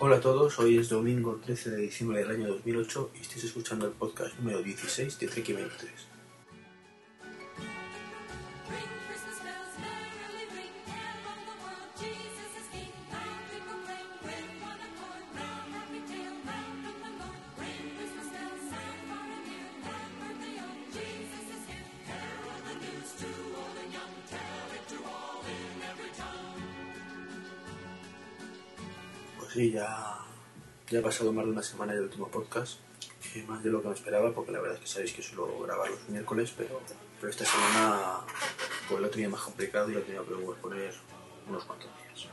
[0.00, 3.84] Hola a todos, hoy es domingo 13 de diciembre del año 2008 y estáis escuchando
[3.84, 6.17] el podcast número 16 de Trek 23.
[30.90, 32.80] Ya ha pasado más de una semana del último podcast,
[33.46, 35.90] más de lo que me esperaba, porque la verdad es que sabéis que suelo grabar
[35.90, 36.80] los miércoles, pero,
[37.20, 38.20] pero esta semana
[38.88, 40.94] pues lo tenía más complicado y lo tenía que poner
[41.48, 42.28] unos cuantos días.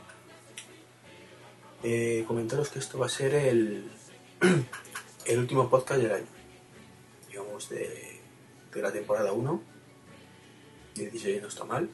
[1.82, 3.90] Eh, comentaros que esto va a ser el,
[5.26, 6.26] el último podcast del año,
[7.28, 8.20] digamos, de,
[8.72, 9.76] de la temporada 1.
[10.94, 11.90] 16 no está mal.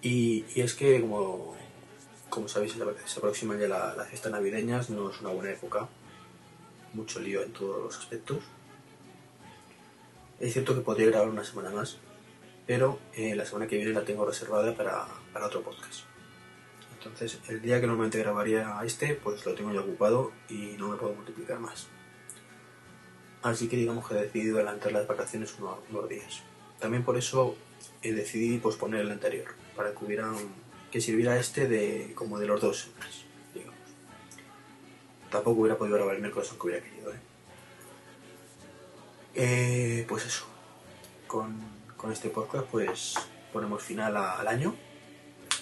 [0.00, 1.57] Y, y es que, como,
[2.30, 2.74] como sabéis,
[3.06, 5.88] se aproximan ya la- las fiestas navideñas, no es una buena época.
[6.94, 8.38] Mucho lío en todos los aspectos.
[10.40, 11.98] Es cierto que podría grabar una semana más,
[12.66, 16.02] pero eh, la semana que viene la tengo reservada para, para otro podcast.
[16.96, 20.96] Entonces, el día que normalmente grabaría este, pues lo tengo ya ocupado y no me
[20.96, 21.86] puedo multiplicar más.
[23.42, 26.42] Así que digamos que he decidido adelantar las vacaciones unos, unos días.
[26.80, 27.56] También por eso
[28.02, 32.46] eh, decidí posponer el anterior, para que hubiera un- que sirviera este de como de
[32.46, 32.88] los dos
[33.54, 33.76] digamos.
[35.30, 37.18] Tampoco hubiera podido grabar el miércoles aunque hubiera querido, ¿eh?
[39.34, 40.46] Eh, pues eso,
[41.26, 41.60] con,
[41.96, 43.14] con este podcast pues
[43.52, 44.74] ponemos final al año,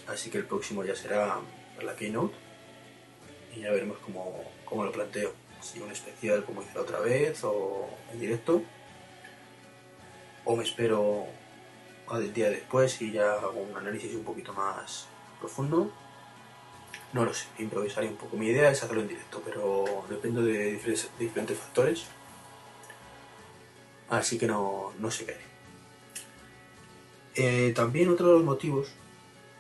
[0.07, 1.41] así que el próximo ya será
[1.83, 2.35] la Keynote.
[3.55, 7.43] Y ya veremos cómo, cómo lo planteo, si un especial como hice la otra vez
[7.43, 8.63] o en directo,
[10.45, 11.27] o me espero
[12.09, 15.91] al día después y ya hago un análisis un poquito más profundo.
[17.13, 18.37] No lo sé, improvisaré un poco.
[18.37, 20.73] Mi idea es hacerlo en directo, pero depende de
[21.19, 22.05] diferentes, factores.
[24.09, 25.37] Así que no, no sé qué.
[27.37, 28.89] Eh, también otro de los motivos,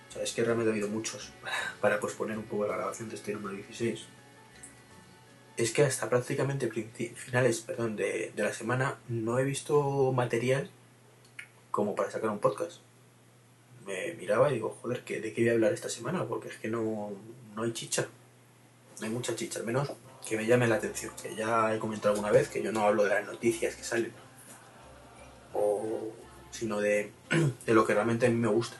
[0.08, 1.32] o sea, es que realmente ha habido muchos
[1.80, 4.06] para posponer un poco la grabación de este número 16,
[5.56, 6.70] es que hasta prácticamente
[7.14, 10.70] finales perdón, de, de la semana no he visto material
[11.70, 12.80] como para sacar un podcast.
[13.86, 16.24] Me miraba y digo, joder, ¿qué- ¿de qué voy a hablar esta semana?
[16.24, 17.12] Porque es que no,
[17.54, 18.06] no hay chicha.
[19.00, 19.90] No hay mucha chicha, al menos
[20.26, 21.12] que me llame la atención.
[21.22, 24.12] Que ya he comentado alguna vez que yo no hablo de las noticias que salen,
[25.54, 26.12] o,
[26.50, 27.12] sino de,
[27.66, 28.76] de lo que realmente a mí me gusta.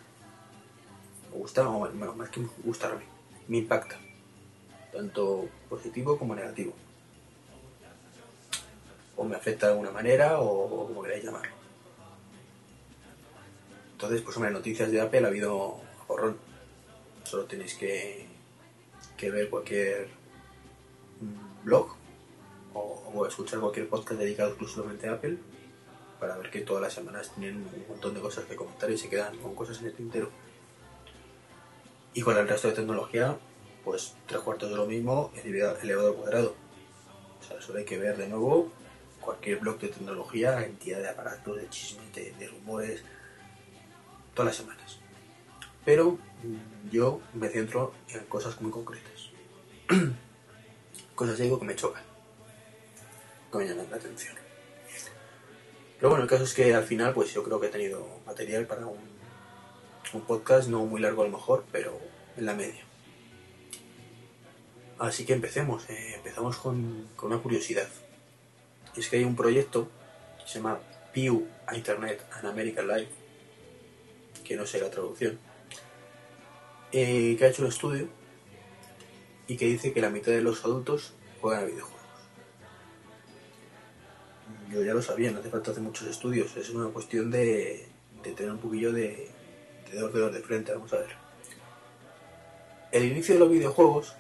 [1.31, 3.05] Me gusta, o bueno, más que me gusta, a mí,
[3.49, 3.97] me impacta.
[4.93, 6.72] Tanto positivo como negativo.
[9.16, 11.53] O me afecta de alguna manera, o, como queráis llamarlo.
[13.97, 16.37] Entonces, pues hombre, noticias de Apple ha habido a porrón.
[17.25, 18.27] Solo tenéis que,
[19.17, 20.09] que ver cualquier
[21.19, 21.97] mm, blog
[22.75, 25.39] o, escuchar cualquier podcast dedicado exclusivamente a Apple
[26.21, 29.09] para ver que todas las semanas tienen un montón de cosas que comentar y se
[29.09, 30.28] quedan con cosas en el tintero.
[32.13, 33.39] Y con el resto de tecnología,
[33.83, 36.55] pues tres cuartos de lo mismo elevado al cuadrado.
[37.41, 38.71] O sea, solo hay que ver de nuevo
[39.23, 43.03] cualquier blog de tecnología, entidad de aparatos, de chismes, de rumores,
[44.36, 44.98] todas las semanas.
[45.84, 46.19] Pero
[46.92, 49.30] yo me centro en cosas muy concretas.
[51.14, 52.04] cosas, digo, que me chocan,
[53.50, 54.36] que me llaman la atención.
[55.97, 58.66] Pero bueno, el caso es que al final, pues yo creo que he tenido material
[58.66, 59.16] para un,
[60.26, 61.98] podcast, no muy largo a lo mejor, pero
[62.36, 62.82] en la media.
[64.98, 65.88] Así que empecemos.
[65.91, 67.88] eh, empezamos con, con una curiosidad.
[68.97, 69.91] Es que hay un proyecto
[70.38, 70.78] que se llama
[71.12, 73.25] Pew Internet and American Life,
[74.47, 75.39] que no sé la traducción,
[76.93, 78.09] eh, que ha hecho un estudio
[79.49, 81.97] y que dice que la mitad de los adultos juegan a videojuegos.
[84.71, 87.89] Yo ya lo sabía, no hace falta hacer muchos estudios, es una cuestión de,
[88.23, 89.31] tener un poquillo de,
[89.91, 91.10] de dos dedos de frente, vamos a ver.
[92.92, 94.15] El inicio de los videojuegos,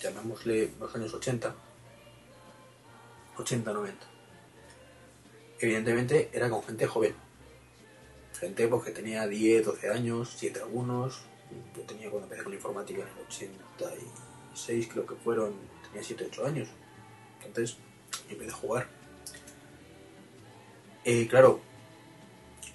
[0.00, 1.54] llamémosle los años 80,
[3.36, 3.92] 80-90,
[5.60, 7.23] evidentemente era con gente joven.
[8.38, 11.22] Gente pues, que tenía 10, 12 años, 7 algunos.
[11.76, 15.54] Yo tenía cuando empecé con la informática en el 86, creo que fueron,
[15.88, 16.68] tenía 7, 8 años.
[17.44, 17.76] Entonces,
[18.28, 18.88] empecé a jugar.
[21.04, 21.60] Eh, claro,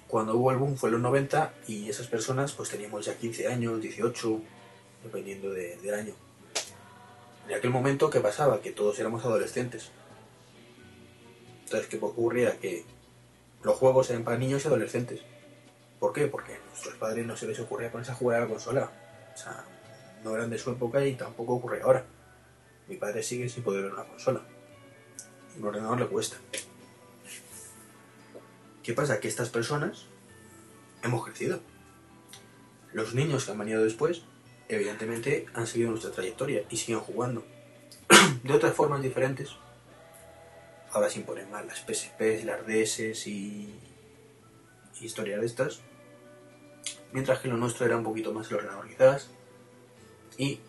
[0.06, 3.48] cuando hubo el boom fue en los 90 y esas personas pues teníamos ya 15
[3.48, 4.40] años, 18,
[5.02, 6.14] dependiendo de- del año.
[7.48, 8.60] En aquel momento, ¿qué pasaba?
[8.62, 9.90] Que todos éramos adolescentes.
[11.64, 12.58] Entonces, ¿qué ocurría?
[12.58, 12.84] Que
[13.62, 15.20] los juegos eran para niños y adolescentes.
[16.00, 16.26] ¿Por qué?
[16.26, 18.90] Porque a nuestros padres no se les ocurría ponerse a jugar a la consola.
[19.34, 19.64] O sea,
[20.24, 22.06] no eran de su época y tampoco ocurre ahora.
[22.88, 24.40] Mi padre sigue sin poder ver una consola.
[25.58, 26.38] Un ordenador le cuesta.
[28.82, 29.20] ¿Qué pasa?
[29.20, 30.06] Que estas personas
[31.02, 31.60] hemos crecido.
[32.94, 34.22] Los niños que han venido después,
[34.68, 37.44] evidentemente, han seguido nuestra trayectoria y siguen jugando.
[38.42, 39.50] de otras formas diferentes.
[40.92, 43.78] Ahora se imponen más las PSPs, las DS y
[45.00, 45.80] y historias de estas.
[47.12, 48.86] Mientras que lo nuestro era un poquito más el ordenador.
[50.38, 50.60] Y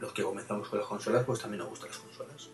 [0.00, 2.48] los que comenzamos con las consolas, pues también nos gustan las consolas.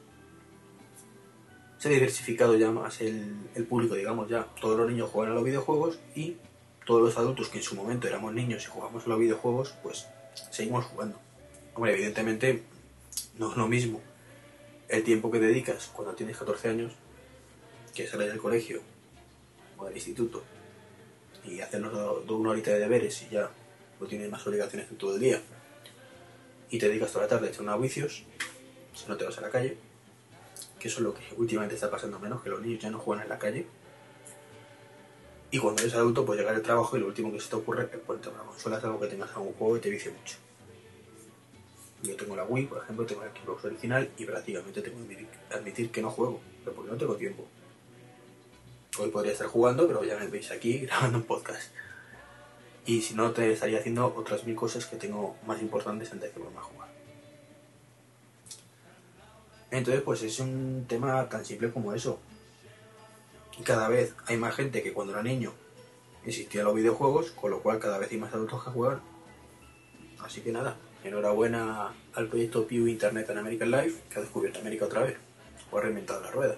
[1.79, 4.45] Se ha diversificado ya más el, el público, digamos ya.
[4.61, 6.37] Todos los niños juegan a los videojuegos y
[6.85, 10.07] todos los adultos que en su momento éramos niños y jugamos a los videojuegos, pues
[10.51, 11.19] seguimos jugando.
[11.75, 12.65] Hombre, evidentemente
[13.39, 14.01] no es lo mismo
[14.89, 16.93] el tiempo que dedicas cuando tienes 14 años,
[17.95, 18.81] que sales del colegio
[19.79, 20.43] o del instituto
[21.47, 23.51] y hacernos do- do- una horita de deberes y ya
[24.01, 25.41] no tienes más obligaciones que todo el día
[26.71, 28.25] y te dedicas toda la tarde a echar unos vicios,
[28.95, 29.77] si no te vas a la calle,
[30.79, 33.23] que eso es lo que últimamente está pasando menos, que los niños ya no juegan
[33.25, 33.67] en la calle.
[35.51, 37.85] Y cuando eres adulto, pues llegar al trabajo y lo último que se te ocurre
[37.85, 40.37] es ponerte una consola, algo que tengas algún juego y te vicie mucho.
[42.03, 45.91] Yo tengo la Wii, por ejemplo, tengo el Xbox original y prácticamente tengo que admitir
[45.91, 47.47] que no juego, pero porque no tengo tiempo.
[48.99, 51.71] Hoy podría estar jugando, pero ya me veis aquí grabando un podcast.
[52.87, 56.39] Y si no, te estaría haciendo otras mil cosas que tengo más importantes antes de
[56.39, 56.89] ponerme a jugar.
[59.71, 62.21] Entonces, pues es un tema tan simple como eso.
[63.59, 65.53] Y cada vez hay más gente que cuando era niño
[66.27, 69.01] existían los videojuegos, con lo cual cada vez hay más adultos que juegan.
[70.21, 74.87] Así que nada, enhorabuena al proyecto Pew Internet and American Life, que ha descubierto América
[74.87, 75.17] otra vez,
[75.71, 76.57] o ha reinventado la rueda.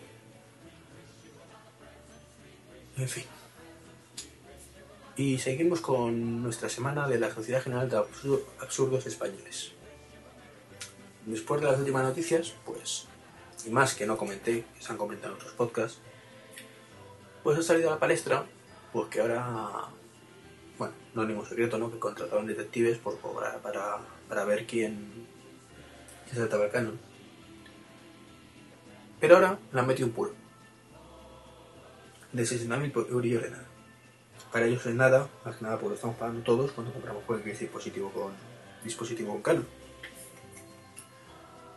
[2.99, 3.25] En fin.
[5.17, 9.73] Y seguimos con nuestra semana de la Sociedad General de Absur- Absurdos Españoles.
[11.27, 13.06] Después de las últimas noticias, pues,
[13.67, 15.99] y más que no comenté, que se han comentado en otros podcasts,
[17.43, 18.47] pues ha salido a la palestra,
[18.93, 19.89] pues que ahora,
[20.79, 21.91] bueno, no es ningún secreto, ¿no?
[21.91, 23.99] Que contrataron detectives por, para, para,
[24.29, 25.27] para ver quién
[26.33, 26.99] saltaba el canon.
[29.21, 30.33] Pero ahora le han metido un puro
[32.32, 33.66] de 60.000 por euro de nada.
[34.52, 37.58] Para ellos es nada, más que nada porque lo estamos pagando todos cuando compramos cualquier
[37.58, 38.32] dispositivo con
[38.82, 39.66] dispositivo con Canon.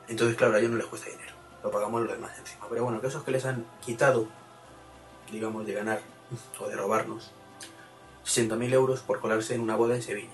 [0.08, 1.34] Entonces, claro, a ellos no les cuesta dinero,
[1.64, 2.68] lo pagamos los demás encima.
[2.70, 4.28] Pero bueno, que esos que les han quitado,
[5.32, 6.02] digamos, de ganar
[6.60, 7.32] o de robarnos
[8.26, 10.30] 60.000 euros por colarse en una boda en Sevilla.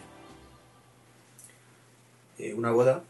[2.37, 3.03] Eh, una boda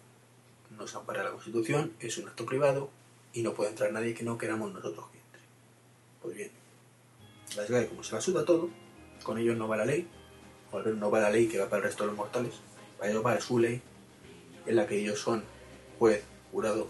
[0.78, 2.90] nos ampara la Constitución, es un acto privado
[3.34, 5.42] y no puede entrar nadie que no queramos nosotros que entre.
[6.22, 6.52] Pues bien,
[7.56, 8.70] la SGAE, como se la suda todo,
[9.24, 10.08] con ellos no va la ley,
[10.72, 12.56] o al menos no va la ley que va para el resto de los mortales,
[12.98, 13.82] para ellos va su ley,
[14.66, 15.44] en la que ellos son
[15.98, 16.88] juez, jurado,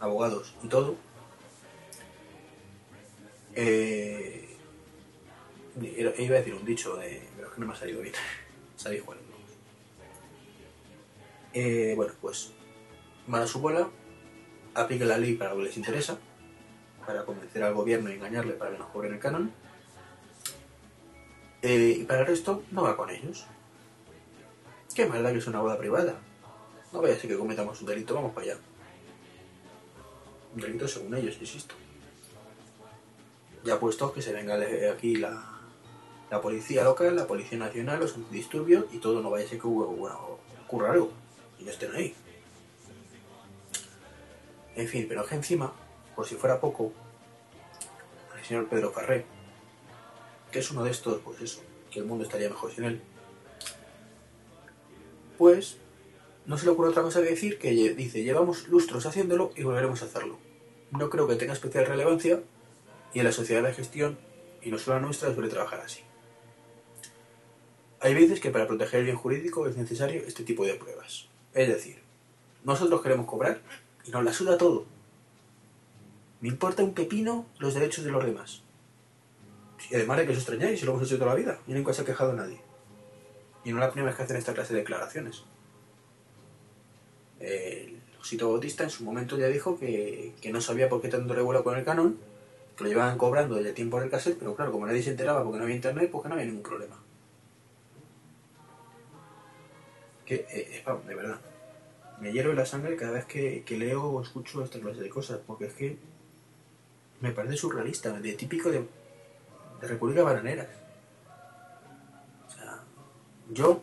[0.00, 0.96] abogados y todo.
[3.56, 4.56] Eh,
[6.18, 8.14] iba a decir un dicho, de, pero es que no me ha salido bien.
[8.76, 9.18] Sabéis cuál.
[11.52, 12.50] Eh, bueno, pues
[13.28, 13.88] van a su bola,
[14.74, 16.18] apliquen la ley para lo que les interesa,
[17.06, 19.52] para convencer al gobierno y engañarle para que nos cobren el canon.
[21.62, 23.46] Eh, y para el resto, no va con ellos.
[24.94, 26.14] Qué maldad que es una boda privada.
[26.92, 28.60] No vaya a ser que cometamos un delito, vamos para allá.
[30.54, 31.74] Un delito según ellos, insisto.
[33.64, 34.56] Ya puesto que se venga
[34.92, 35.54] aquí la,
[36.30, 39.66] la policía local, la policía nacional, los antidisturbios y todo, no vaya a ser que
[39.66, 41.10] bueno, ocurra algo
[41.58, 42.14] y no estén ahí.
[44.76, 45.72] En fin, pero es que encima,
[46.14, 46.92] por si fuera poco,
[48.44, 49.24] señor Pedro Farré,
[50.52, 53.00] que es uno de estos, pues eso, que el mundo estaría mejor sin él,
[55.38, 55.78] pues
[56.46, 60.02] no se le ocurre otra cosa que decir que dice, llevamos lustros haciéndolo y volveremos
[60.02, 60.38] a hacerlo.
[60.90, 62.42] No creo que tenga especial relevancia
[63.12, 64.18] y en la sociedad de gestión,
[64.62, 66.02] y no solo la nuestra, suele trabajar así.
[68.00, 71.28] Hay veces que para proteger el bien jurídico es necesario este tipo de pruebas.
[71.54, 72.02] Es decir,
[72.62, 73.62] nosotros queremos cobrar
[74.04, 74.84] y nos la suda todo.
[76.44, 78.60] Me importa un pepino los derechos de los demás.
[79.90, 81.94] Y además de que os extrañáis, si lo hemos hecho toda la vida y nunca
[81.94, 82.60] se ha quejado nadie.
[83.64, 85.44] Y no es la primera vez que hacen esta clase de declaraciones.
[87.40, 91.32] El Josito Bautista en su momento ya dijo que, que no sabía por qué tanto
[91.32, 92.18] revuelo con el canon,
[92.76, 95.42] que lo llevaban cobrando desde tiempo en el cassette, pero claro, como nadie se enteraba
[95.44, 97.00] porque no había internet, pues no había ningún problema.
[100.26, 101.40] Que, eh, eh, de verdad,
[102.20, 105.40] me hierve la sangre cada vez que, que leo o escucho esta clase de cosas,
[105.46, 106.13] porque es que
[107.24, 108.86] me parece surrealista, de típico de,
[109.80, 110.68] de República Bananeras.
[112.46, 112.84] O sea,
[113.50, 113.82] yo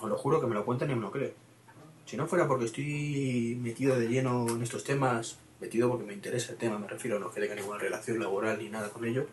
[0.00, 1.32] Os lo juro que me lo cuentan y me lo creo.
[2.06, 6.52] Si no fuera porque estoy metido de lleno en estos temas, metido porque me interesa
[6.52, 9.26] el tema, me refiero, no que tenga ninguna relación laboral ni nada con ello,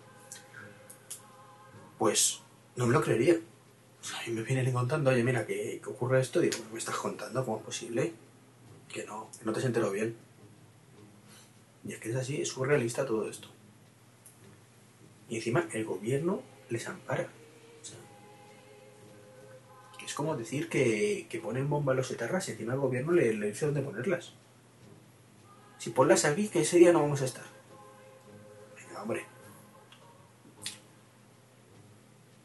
[1.98, 2.42] pues
[2.75, 3.36] no me lo creería.
[4.01, 6.80] O sea, y me vienen contando, oye, mira, que, que ocurre esto, digo, ¿qué me
[6.80, 7.46] estás contando?
[7.46, 8.13] ¿Cómo es posible?
[8.89, 10.18] Que no, que no te has bien.
[11.86, 13.50] Y es que es así, es surrealista todo esto.
[15.30, 17.28] Y encima el gobierno les ampara.
[19.98, 23.32] Que es como decir que, que ponen bombas los etarras y encima el gobierno le,
[23.34, 24.34] dice dónde ponerlas.
[25.78, 27.46] Si ponlas aquí, que ese día no vamos a estar.
[28.75, 29.25] Venga, hombre.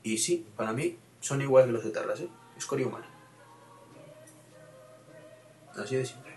[0.03, 2.29] Y sí, para mí son igual que los etarras, ¿eh?
[2.57, 3.07] Escoria humana.
[5.77, 6.28] Así de simple.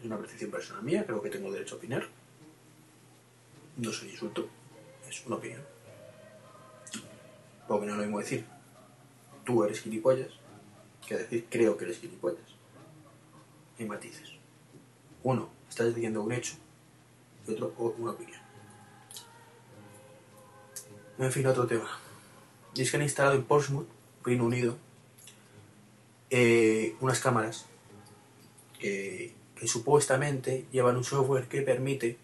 [0.00, 2.06] Es una percepción personal mía, creo que tengo derecho a opinar.
[3.76, 4.48] No soy insulto,
[5.08, 5.62] es una opinión.
[7.66, 8.44] Porque no lo mismo decir,
[9.44, 10.32] tú eres gilipollas,
[11.06, 12.40] que decir, creo que eres gilipollas.
[13.78, 14.32] Hay matices.
[15.22, 16.54] Uno, estás diciendo un hecho,
[17.46, 18.40] y otro, una opinión.
[21.18, 21.88] En fin, otro tema.
[22.74, 23.88] Y es que han instalado en Portsmouth,
[24.24, 24.76] Reino Unido,
[26.30, 27.66] eh, unas cámaras
[28.78, 32.18] que, que supuestamente llevan un software que permite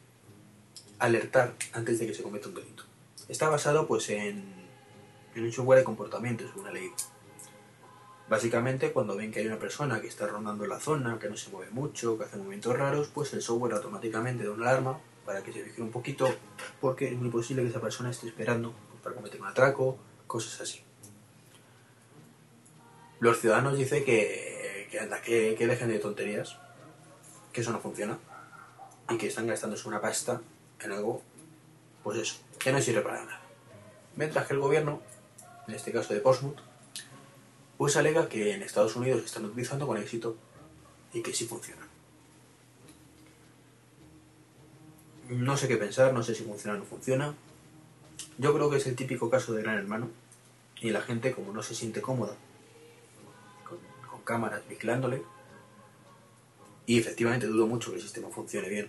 [0.99, 2.85] alertar antes de que se cometa un delito.
[3.29, 4.45] Está basado pues en,
[5.37, 6.95] un software de comportamiento, según he leído.
[8.29, 11.50] Básicamente, cuando ven que hay una persona que está rondando la zona, que no se
[11.50, 15.53] mueve mucho, que hace movimientos raros, pues el software automáticamente da una alarma para que
[15.53, 16.35] se vigile un poquito,
[16.81, 20.83] porque es muy posible que esa persona esté esperando para cometer un atraco, cosas así.
[23.21, 26.59] Los ciudadanos dicen que, que, anda, que, que dejen de tonterías,
[27.54, 28.18] que eso no funciona,
[29.08, 30.42] y que están gastándose una pasta
[30.80, 31.23] en algo,
[32.02, 33.40] pues eso, que no sirve para nada.
[34.16, 35.00] Mientras que el gobierno,
[35.68, 36.58] en este caso de Portsmouth,
[37.78, 40.37] pues alega que en Estados Unidos se están utilizando con éxito
[41.12, 41.88] y que sí funcionan.
[45.28, 47.34] No sé qué pensar, no sé si funciona o no funciona.
[48.38, 50.11] Yo creo que es el típico caso de Gran Hermano
[50.80, 52.34] y la gente como no se siente cómoda
[53.64, 53.78] con,
[54.11, 55.23] con cámaras vigilándole
[56.87, 58.88] y efectivamente dudo mucho que el sistema funcione bien.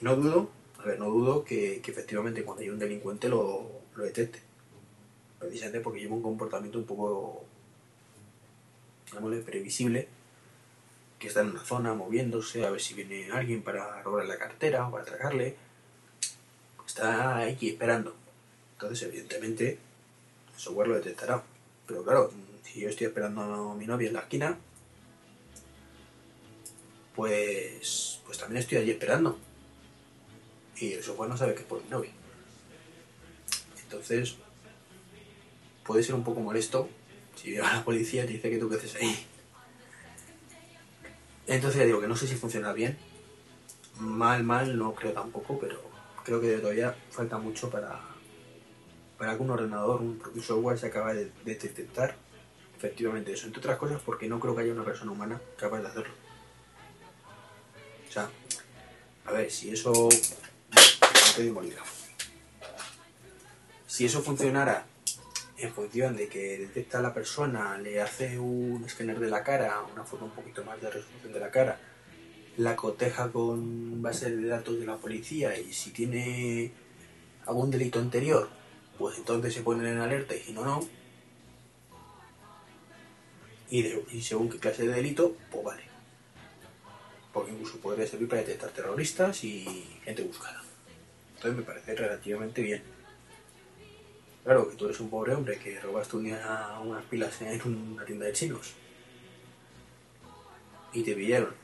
[0.00, 4.04] No dudo, a ver, no dudo que, que efectivamente cuando hay un delincuente lo, lo
[4.04, 4.40] detecte
[5.42, 7.44] precisamente porque lleva un comportamiento un poco,
[9.06, 10.08] digámosle, previsible,
[11.18, 14.86] que está en una zona moviéndose, a ver si viene alguien para robarle la cartera
[14.86, 15.56] o para atracarle.
[16.86, 18.14] Está aquí esperando.
[18.74, 19.78] Entonces, evidentemente,
[20.54, 21.42] el software lo detectará.
[21.86, 24.58] Pero claro, si yo estoy esperando a mi novia en la esquina,
[27.14, 29.38] pues, pues también estoy allí esperando.
[30.76, 32.10] Y el software no sabe que es por mi novia.
[33.82, 34.36] Entonces,
[35.84, 36.88] puede ser un poco molesto
[37.36, 39.26] si llega la policía y te dice que tú qué haces ahí.
[41.46, 42.96] Entonces ya digo que no sé si funciona bien.
[43.98, 45.80] Mal, mal, no creo tampoco, pero
[46.24, 48.00] creo que todavía falta mucho para,
[49.18, 52.16] para que un ordenador, un software se acabe de, de detectar
[52.76, 53.46] efectivamente eso.
[53.46, 56.14] Entre otras cosas porque no creo que haya una persona humana capaz de hacerlo.
[58.12, 58.28] O sea,
[59.24, 59.90] a ver, si eso...
[59.90, 61.82] no.
[63.86, 64.84] Si eso funcionara
[65.56, 69.80] en función de que detecta a la persona, le hace un escáner de la cara,
[69.90, 71.80] una forma un poquito más de resolución de la cara,
[72.58, 76.70] la coteja con base de datos de la policía y si tiene
[77.46, 78.50] algún delito anterior,
[78.98, 80.86] pues entonces se ponen en alerta y si no, no.
[83.70, 85.91] Y según qué clase de delito, pues vale.
[87.32, 89.64] Porque incluso podría servir para detectar terroristas y
[90.04, 90.62] gente buscada.
[91.36, 92.82] Entonces me parece relativamente bien.
[94.44, 98.04] Claro, que tú eres un pobre hombre que robaste un día unas pilas en una
[98.04, 98.74] tienda de chinos
[100.92, 101.54] y te pillaron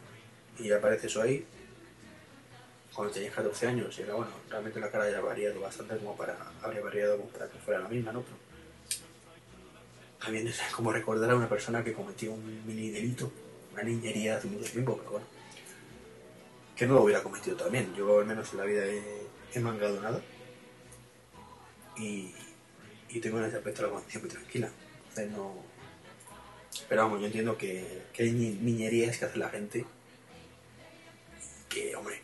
[0.59, 1.45] y aparece eso ahí
[2.93, 6.37] cuando tenías 14 años y era bueno, realmente la cara ya variado bastante como para,
[6.63, 8.23] habría variado como para que fuera la misma, ¿no?
[8.23, 8.37] Pero
[10.21, 13.31] también es como recordar a una persona que cometió un mini delito,
[13.73, 15.27] una niñería hace mucho tiempo, pero bueno,
[16.79, 17.93] que no lo hubiera cometido también.
[17.95, 20.23] Yo al menos en la vida he, he mangado nada
[21.97, 22.33] y,
[23.09, 24.71] y tengo en ese aspecto la conciencia muy tranquila.
[25.31, 25.57] No...
[26.89, 29.85] Pero vamos, yo entiendo que, que hay ni- niñerías que hace la gente
[31.69, 32.21] que, hombre,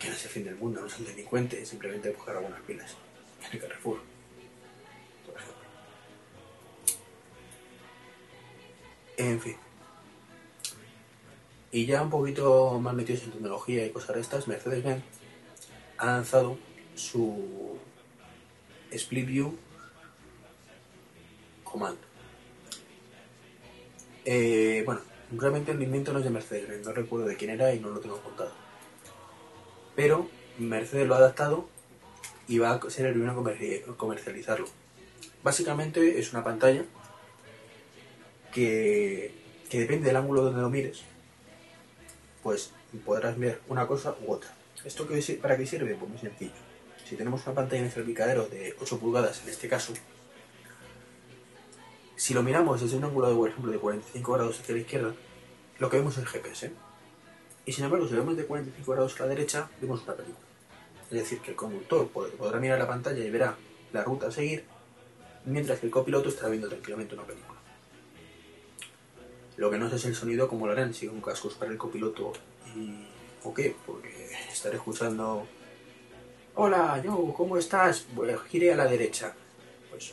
[0.00, 2.96] que no es el fin del mundo, no son delincuentes, simplemente buscar algunas pilas
[3.46, 4.00] en el Carrefour,
[5.26, 5.64] por ejemplo.
[9.18, 9.56] En fin.
[11.72, 15.02] Y ya un poquito más metidos en tecnología y cosas de estas, Mercedes-Benz
[15.98, 16.58] ha lanzado
[16.94, 17.78] su
[18.90, 19.58] Split View
[21.64, 21.98] Command.
[24.24, 25.00] Eh, bueno,
[25.32, 28.00] realmente el invento no es de Mercedes, no recuerdo de quién era y no lo
[28.00, 28.52] tengo apuntado.
[29.94, 31.68] Pero Mercedes lo ha adaptado
[32.48, 34.66] y va a ser el primero en comerci- comercializarlo.
[35.42, 36.84] Básicamente es una pantalla
[38.52, 39.34] que,
[39.68, 41.02] que depende del ángulo donde lo mires,
[42.46, 42.70] pues
[43.04, 44.48] podrás ver una cosa u otra.
[44.84, 45.04] ¿Esto
[45.42, 45.96] para qué sirve?
[45.96, 46.52] Pues muy sencillo.
[47.04, 49.94] Si tenemos una pantalla en el salpicadero de 8 pulgadas, en este caso,
[52.14, 55.12] si lo miramos desde un ángulo, de, por ejemplo, de 45 grados hacia la izquierda,
[55.80, 56.70] lo que vemos es el GPS.
[57.64, 60.46] Y sin embargo, si lo vemos de 45 grados a la derecha, vemos una película.
[61.10, 63.56] Es decir, que el conductor pod- podrá mirar la pantalla y verá
[63.92, 64.64] la ruta a seguir,
[65.46, 67.55] mientras que el copiloto estará viendo tranquilamente una película.
[69.56, 71.78] Lo que no sé es el sonido, como lo harán, si con cascos para el
[71.78, 72.32] copiloto
[72.74, 73.06] y...
[73.42, 75.46] o qué, porque estaré escuchando...
[76.54, 78.06] Hola, yo, ¿cómo estás?
[78.14, 79.34] Pues giré a la derecha.
[79.90, 80.12] Pues...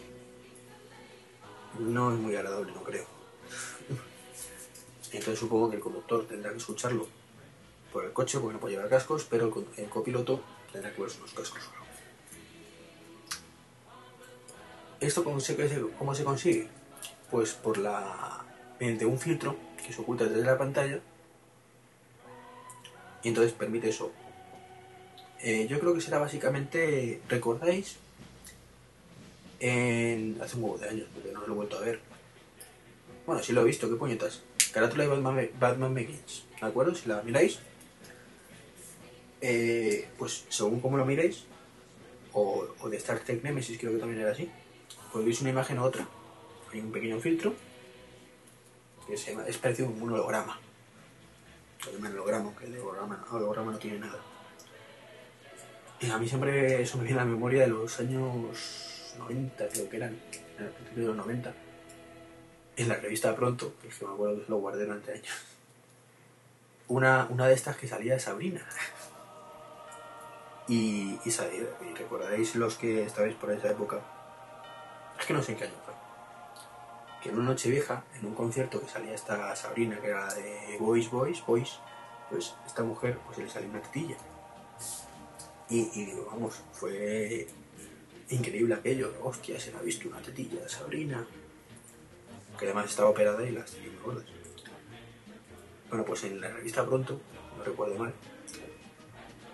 [1.80, 3.04] No es muy agradable, no creo.
[5.12, 7.08] Entonces supongo que el conductor tendrá que escucharlo
[7.92, 11.34] por el coche porque no puede llevar cascos, pero el, copiloto tendrá que ponerse unos
[11.34, 11.70] cascos.
[15.02, 16.70] ¿Esto cómo se consigue?
[17.30, 18.53] Pues por la
[18.84, 21.00] mediante un filtro que se oculta desde la pantalla
[23.24, 24.12] y entonces permite eso.
[25.42, 27.96] Eh, yo creo que será básicamente, ¿recordáis?
[29.62, 32.02] En, hace un huevo de años, porque no lo he vuelto a ver.
[33.26, 34.42] Bueno, sí lo he visto, qué puñetas.
[34.74, 36.94] Carátula de Batman, Batman Begins, ¿de acuerdo?
[36.94, 37.60] Si la miráis,
[39.40, 41.46] eh, pues según como lo miréis,
[42.34, 44.50] o, o de Star Trek Nemesis, creo que también era así,
[45.14, 46.06] pues veis una imagen u otra.
[46.74, 47.54] Hay un pequeño filtro
[49.08, 50.60] que se es parecido a un holograma.
[51.88, 54.20] O un holograma, que de holograma, holograma no tiene nada.
[56.00, 59.90] Y a mí siempre eso me viene a la memoria de los años 90, creo
[59.90, 60.20] que eran,
[60.58, 61.54] en el principio de los 90,
[62.76, 65.46] en la revista Pronto, que es que me acuerdo que lo guardé durante años.
[66.88, 68.66] Una, una de estas que salía de Sabrina.
[70.68, 74.02] Y, y, y recordaréis los que estabais por esa época.
[75.20, 76.03] Es que no sé en qué año fue.
[77.24, 80.76] Que en una noche vieja, en un concierto que salía esta Sabrina, que era de
[80.78, 81.80] Boys, Boys, Boys,
[82.30, 84.18] pues esta mujer pues le salió una tetilla.
[85.70, 87.48] Y, digo, vamos, fue
[88.30, 89.14] increíble aquello.
[89.24, 91.26] Hostia, se le ha visto una tetilla, Sabrina.
[92.60, 94.26] Que además estaba operada y las tenía gordas.
[95.90, 97.22] Bueno, pues en la revista Pronto,
[97.58, 98.14] no recuerdo mal,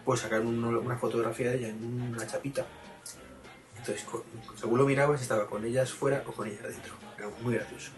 [0.03, 1.84] pues sacaron un- una fotografía de ella en
[2.15, 2.65] una chapita.
[3.77, 4.05] Entonces,
[4.60, 6.93] según lo mirabas, estaba con ellas fuera o con ellas dentro.
[7.41, 7.91] Muy gracioso.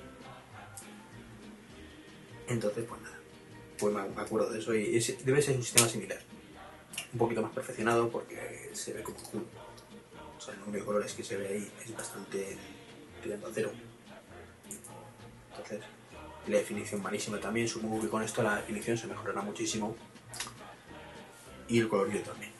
[2.47, 3.17] Entonces, pues nada,
[3.77, 6.19] pues me acuerdo de eso y es- debe ser un sistema similar.
[7.13, 9.45] Un poquito más perfeccionado porque se ve como azul.
[10.37, 12.57] O sea, el número de colores que se ve ahí es bastante
[13.23, 13.71] tirando a cero.
[15.51, 15.79] Entonces,
[16.47, 17.67] la definición malísima también.
[17.67, 19.95] Supongo que con esto la definición se mejorará muchísimo.
[21.67, 22.51] Y el colorido también.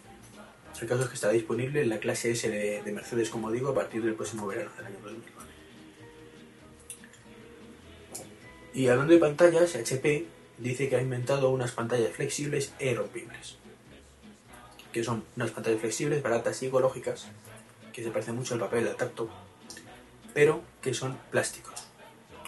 [0.80, 3.69] El caso es que estará disponible en la clase S de, de Mercedes, como digo,
[3.69, 5.41] a partir del próximo verano del año 2009.
[8.74, 13.58] Y hablando de pantallas, HP dice que ha inventado unas pantallas flexibles e irrompibles.
[14.94, 17.28] Que son unas pantallas flexibles, baratas y ecológicas,
[17.92, 19.30] que se parecen mucho al papel al tacto,
[20.34, 21.88] pero que son plásticos.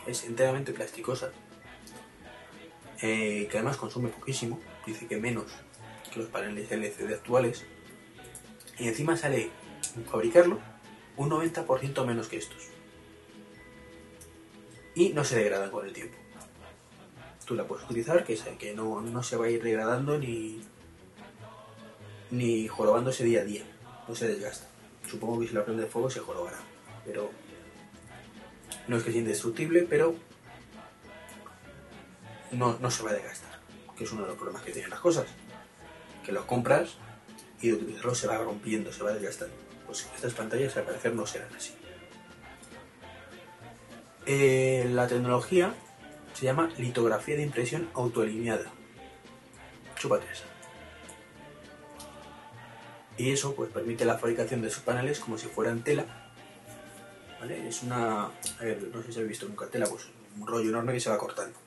[0.08, 1.32] Es enteramente plasticosa.
[3.02, 5.52] Eh, que además consume poquísimo, dice que menos
[6.12, 7.66] que los paneles LCD actuales.
[8.80, 9.50] Y encima sale
[10.10, 10.60] fabricarlo
[11.18, 12.73] un 90% menos que estos.
[14.96, 16.18] Y no se degradan con el tiempo.
[17.46, 20.62] Tú la puedes utilizar, que, que no, no se va a ir degradando ni,
[22.32, 23.64] ni jorobándose día a día.
[24.08, 24.68] No se desgasta.
[25.10, 26.58] Supongo que si la prende fuego se jorobará.
[27.06, 27.32] Pero
[28.88, 30.16] no es que sea indestructible, pero
[32.52, 33.60] no, no se va a desgastar.
[33.98, 35.26] Que es uno de los problemas que tienen las cosas.
[36.26, 36.96] Que los compras
[37.62, 39.56] y de utilizarlo se va rompiendo, se va desgastando.
[39.86, 41.74] Pues estas pantallas al parecer no serán así.
[44.26, 45.74] Eh, la tecnología
[46.34, 48.72] se llama litografía de impresión autoalineada.
[49.98, 50.46] Chúpate esa.
[53.18, 56.06] Y eso pues permite la fabricación de sus paneles como si fueran tela.
[57.40, 57.68] ¿Vale?
[57.68, 58.26] Es una...
[58.26, 60.08] A ver, no sé si habéis visto nunca tela, pues
[60.40, 61.58] un rollo enorme que se va cortando.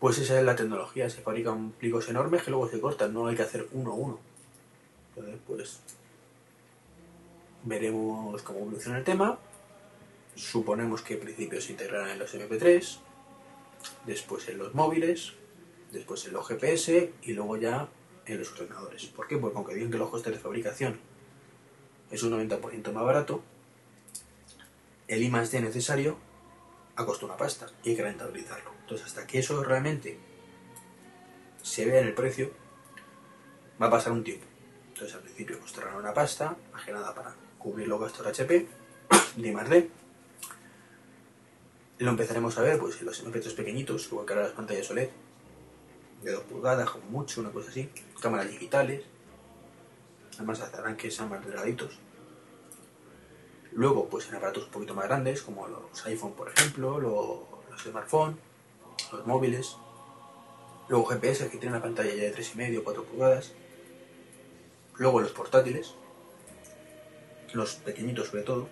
[0.00, 3.36] Pues esa es la tecnología, se fabrican plicos enormes que luego se cortan, no hay
[3.36, 4.18] que hacer uno a uno.
[5.14, 5.80] Entonces, pues
[7.64, 9.38] veremos cómo evoluciona el tema.
[10.36, 12.98] Suponemos que en principio se integrarán en los MP3,
[14.04, 15.32] después en los móviles,
[15.92, 17.88] después en los GPS y luego ya
[18.26, 19.06] en los ordenadores.
[19.06, 19.38] ¿Por qué?
[19.38, 21.00] Porque aunque digan que los costes de fabricación
[22.10, 23.42] es un 90% más barato,
[25.08, 26.18] el I más D necesario
[26.96, 28.70] ha costado una pasta y hay que rentabilizarlo.
[28.82, 30.18] Entonces, hasta que eso realmente
[31.62, 32.50] se vea en el precio,
[33.80, 34.46] va a pasar un tiempo.
[34.88, 38.66] Entonces, al principio costará una pasta, más que nada para cubrir los gastos de HP,
[39.36, 39.90] de más D.
[41.98, 45.08] Lo empezaremos a ver pues, en los efectos pequeñitos, igual que ahora las pantallas OLED,
[46.22, 47.88] de 2 pulgadas, como mucho, una cosa así,
[48.20, 49.02] cámaras digitales,
[50.34, 51.98] además harán que sean más delgaditos.
[53.72, 57.82] Luego, pues en aparatos un poquito más grandes, como los iPhone, por ejemplo, lo- los
[57.82, 58.36] smartphones,
[59.12, 59.76] los móviles.
[60.88, 63.52] Luego GPS que tienen una pantalla ya de 3,5 o 4 pulgadas.
[64.96, 65.94] Luego los portátiles,
[67.52, 68.68] los pequeñitos sobre todo.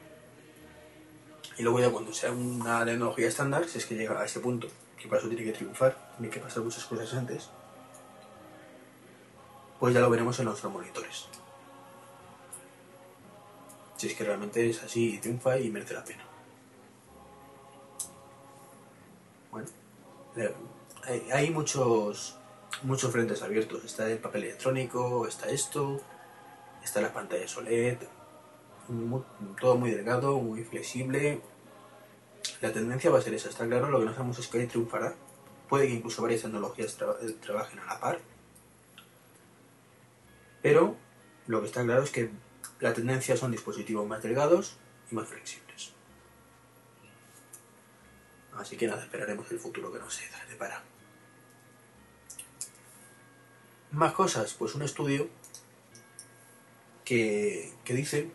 [1.56, 4.68] Y luego ya cuando sea una tecnología estándar, si es que llega a ese punto,
[5.00, 7.48] que para eso tiene que triunfar, tiene que pasar muchas cosas antes,
[9.78, 11.26] pues ya lo veremos en nuestros monitores.
[13.96, 16.24] Si es que realmente es así triunfa y merece la pena.
[19.52, 19.68] Bueno,
[20.36, 20.54] eh,
[21.04, 22.36] hay, hay muchos,
[22.82, 23.84] muchos frentes abiertos.
[23.84, 26.00] Está el papel electrónico, está esto,
[26.82, 27.98] está las pantallas OLED,
[29.60, 31.40] todo muy delgado, muy flexible.
[32.60, 33.88] La tendencia va a ser esa, está claro.
[33.90, 35.14] Lo que no sabemos es que ahí triunfará.
[35.68, 38.20] Puede que incluso varias tecnologías eh, trabajen a la par.
[40.62, 40.96] Pero
[41.46, 42.30] lo que está claro es que
[42.80, 44.76] la tendencia son dispositivos más delgados
[45.10, 45.92] y más flexibles.
[48.56, 50.82] Así que nada, esperaremos el futuro que nos depara.
[53.90, 55.28] Más cosas, pues un estudio
[57.04, 58.30] que, que dice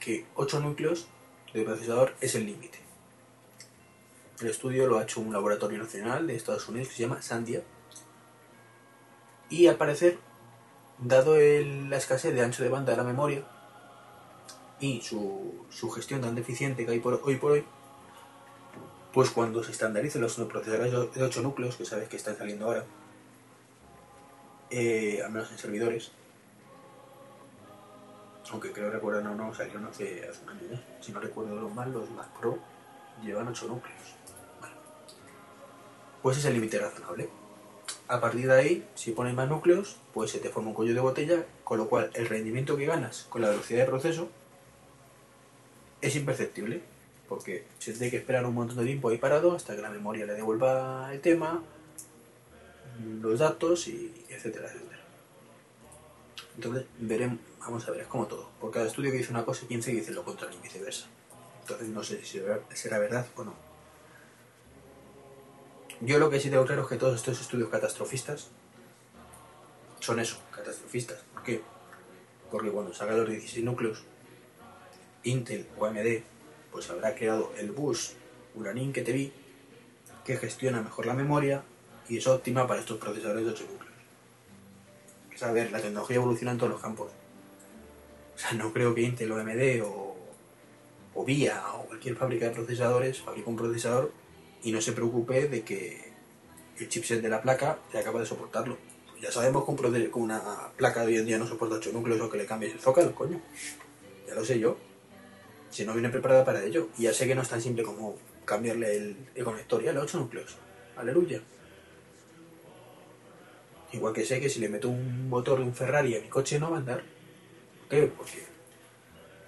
[0.00, 1.06] que 8 núcleos
[1.52, 2.78] de procesador es el límite.
[4.40, 7.62] El estudio lo ha hecho un laboratorio nacional de Estados Unidos que se llama Sandia.
[9.48, 10.18] Y al parecer,
[10.98, 13.46] dado la escasez de ancho de banda de la memoria
[14.80, 17.64] y su, su gestión tan deficiente que hay por, hoy por hoy,
[19.12, 22.84] pues cuando se estandaricen los procesadores de 8 núcleos, que sabes que están saliendo ahora,
[24.70, 26.12] eh, al menos en servidores,
[28.52, 30.82] aunque creo recordar no, no, salieron hace, hace un año ya.
[31.00, 32.58] Si no recuerdo lo mal, los Mac Pro
[33.22, 34.16] llevan 8 núcleos.
[36.22, 37.28] Pues es el límite razonable.
[38.08, 41.00] A partir de ahí, si pones más núcleos, pues se te forma un cuello de
[41.00, 44.28] botella, con lo cual el rendimiento que ganas con la velocidad de proceso
[46.00, 46.82] es imperceptible,
[47.28, 50.26] porque se tiene que esperar un montón de tiempo ahí parado hasta que la memoria
[50.26, 51.62] le devuelva el tema,
[53.20, 55.00] los datos y etcétera, etcétera.
[56.56, 58.48] Entonces, veremos, vamos a ver, es como todo.
[58.60, 61.06] Por cada estudio que dice una cosa, 15 que dice lo contrario y viceversa.
[61.62, 62.40] Entonces, no sé si
[62.74, 63.54] será- verdad o no.
[66.00, 68.48] Yo lo que sí tengo claro es que todos estos estudios catastrofistas
[70.00, 71.18] son eso, catastrofistas.
[71.32, 71.62] ¿Por qué?
[72.50, 74.04] Porque cuando salgan los 16 núcleos,
[75.24, 76.22] Intel o AMD
[76.70, 78.12] pues habrá creado el bus
[78.54, 79.32] Uranin que te vi,
[80.24, 81.64] que gestiona mejor la memoria
[82.08, 83.94] y es óptima para estos procesadores de 8 núcleos.
[85.32, 87.10] Es a ver, la tecnología evoluciona en todos los campos.
[88.36, 90.16] O sea, no creo que Intel o AMD o,
[91.14, 94.12] o VIA o cualquier fábrica de procesadores fabrique un procesador
[94.62, 96.12] y no se preocupe de que
[96.78, 98.76] el chipset de la placa sea capaz de soportarlo.
[99.20, 100.42] Ya sabemos que que una
[100.76, 103.14] placa de hoy en día no soporta 8 núcleos o que le cambies el zócalo,
[103.14, 103.40] coño.
[104.28, 104.76] Ya lo sé yo.
[105.70, 106.88] Si no viene preparada para ello.
[106.98, 109.92] Y ya sé que no es tan simple como cambiarle el, el conector y a
[109.92, 110.56] los 8 núcleos.
[110.96, 111.40] Aleluya.
[113.92, 116.58] Igual que sé que si le meto un motor de un Ferrari a mi coche
[116.58, 117.15] no va a andar.
[117.88, 118.06] ¿Por qué?
[118.06, 118.44] Porque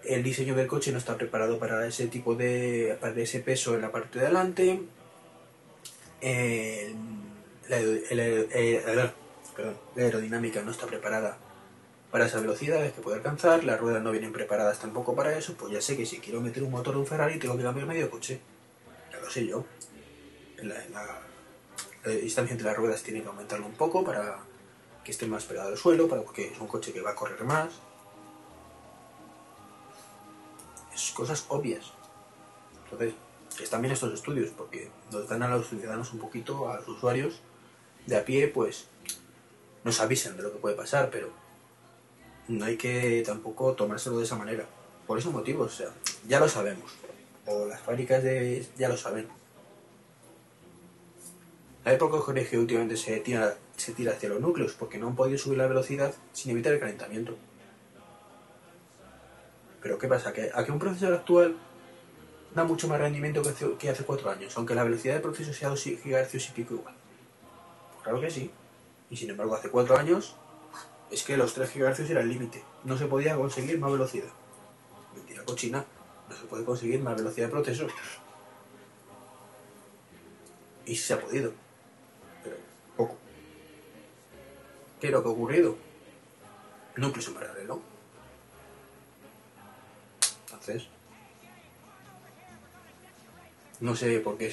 [0.04, 2.96] el diseño del coche no está preparado para ese tipo de.
[3.00, 4.82] para ese peso en la parte de adelante.
[6.20, 6.94] Eh,
[7.68, 9.12] la
[9.96, 11.36] aerodinámica no está preparada
[12.10, 15.72] para esas velocidades que puede alcanzar, las ruedas no vienen preparadas tampoco para eso, pues
[15.72, 18.10] ya sé que si quiero meter un motor de un Ferrari tengo que cambiar medio
[18.10, 18.40] coche.
[19.12, 19.64] Ya lo sé yo.
[20.62, 21.20] La, la-
[22.04, 24.38] la distancia entre las ruedas tiene que aumentarlo un poco para
[25.04, 27.44] que esté más pegado al suelo, para que es un coche que va a correr
[27.44, 27.68] más.
[31.14, 31.92] Cosas obvias.
[32.84, 33.14] Entonces,
[33.62, 37.40] están bien estos estudios, porque nos dan a los ciudadanos un poquito, a los usuarios
[38.06, 38.86] de a pie, pues
[39.84, 41.30] nos avisan de lo que puede pasar, pero
[42.48, 44.66] no hay que tampoco tomárselo de esa manera.
[45.06, 45.90] Por esos motivos, o sea,
[46.26, 46.90] ya lo sabemos.
[47.46, 49.28] O las fábricas de, ya lo saben.
[51.84, 54.74] ¿Sabes por qué cojones que últimamente se tira, se tira hacia los núcleos?
[54.74, 57.36] Porque no han podido subir la velocidad sin evitar el calentamiento.
[59.82, 60.32] Pero ¿qué pasa?
[60.32, 61.56] ¿Que, ¿A que un procesador actual
[62.54, 64.56] da mucho más rendimiento que hace, que cuatro años?
[64.56, 66.94] Aunque la velocidad de proceso sea 2 GHz y pico igual.
[67.92, 68.50] Pues claro que sí.
[69.10, 70.36] Y sin embargo, hace cuatro años
[71.10, 72.62] es que los 3 GHz era el límite.
[72.84, 74.28] No se podía conseguir más velocidad.
[75.14, 75.84] Mentira cochina.
[76.28, 77.86] No se puede conseguir más velocidad de proceso.
[80.84, 81.52] Y se ha podido.
[82.42, 82.56] Pero
[82.96, 83.16] poco.
[85.00, 85.76] ¿Qué es lo que ha ocurrido?
[86.96, 87.80] Núcleo submarino.
[93.80, 94.50] No sé por qué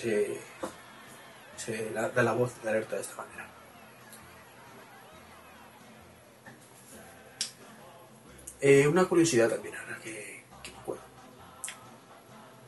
[1.57, 3.49] se, da la voz de alerta de esta manera.
[8.61, 11.03] Eh, una curiosidad también, ahora que, que me acuerdo.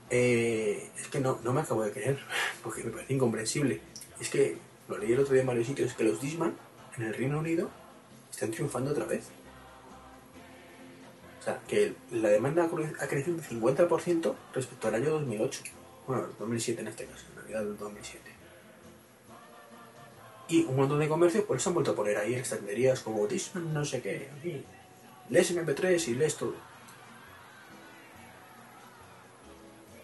[0.10, 2.20] Eh, es que no, no me acabo de creer,
[2.64, 3.82] porque me parece incomprensible.
[4.20, 4.58] Es que
[4.88, 6.56] lo leí el otro día en varios sitios, que los Disman
[6.98, 7.70] en el Reino Unido
[8.32, 9.30] están triunfando otra vez.
[11.48, 15.62] Sea, que la demanda ha cre- ha crecido un 50% respecto al año 2008.
[16.06, 18.32] Bueno, 2007 en este caso, en realidad del 2007.
[20.50, 23.74] Y un montón de comercios por eso han vuelto a poner ahí estanterías como Disman
[23.74, 24.30] no sé qué.
[24.40, 24.62] aquí.
[25.30, 26.54] Lees MP3 y lees todo.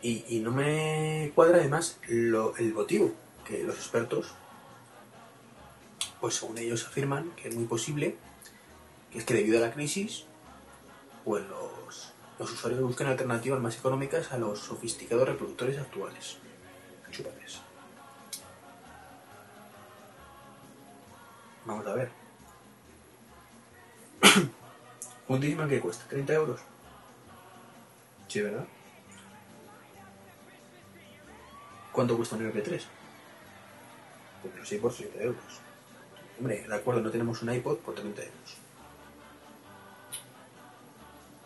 [0.01, 3.11] Y, y no me cuadra además el motivo,
[3.45, 4.33] que los expertos,
[6.21, 8.15] pues según ellos afirman que es muy posible,
[9.11, 10.25] que es que debido a la crisis,
[11.23, 12.13] pues los,
[12.51, 16.37] usuarios buscan alternativas más económicas a los sofisticados reproductores actuales.
[17.11, 17.61] Chúpales.
[21.65, 22.11] Vamos a ver.
[25.27, 26.59] Un Discman que cuesta 30 euros.
[28.27, 28.65] Sí, ¿verdad?
[31.91, 32.81] ¿Cuánto cuesta un MP3?
[34.41, 35.43] Pues sé, por 30 euros.
[36.39, 38.62] Hombre, de acuerdo, no tenemos un iPod por 30 euros.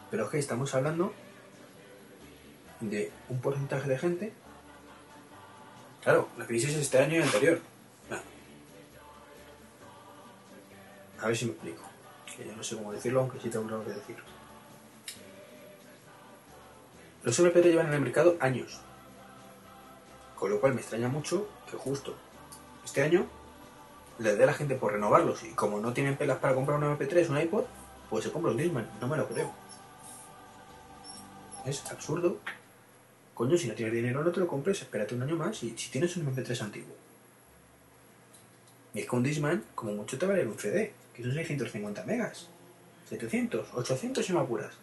[0.09, 1.13] Pero es que estamos hablando
[2.79, 4.33] de un porcentaje de gente.
[6.03, 7.59] Claro, la crisis es este año y anterior.
[11.19, 11.83] A ver si me explico.
[12.25, 14.15] Que yo no sé cómo decirlo, aunque sí tengo que decir.
[17.23, 18.79] Los MP3 llevan en el mercado años.
[20.35, 22.15] Con lo cual me extraña mucho que justo
[22.85, 23.25] este año
[24.19, 25.43] le dé a la gente por renovarlos.
[25.43, 27.65] Y como no tienen pelas para comprar un MP3, un iPod,
[28.09, 28.89] pues se compra un Discman.
[29.01, 29.51] No me lo creo.
[31.67, 32.39] Es absurdo.
[33.33, 35.91] Coño, si no tienes dinero no te lo compres, espérate un año más y si
[35.91, 36.95] tienes un MP3 antiguo.
[38.93, 42.47] Y es que un Discman, como mucho te vale un CD, que son 650 megas.
[43.09, 44.73] 700, 800 si me apuras.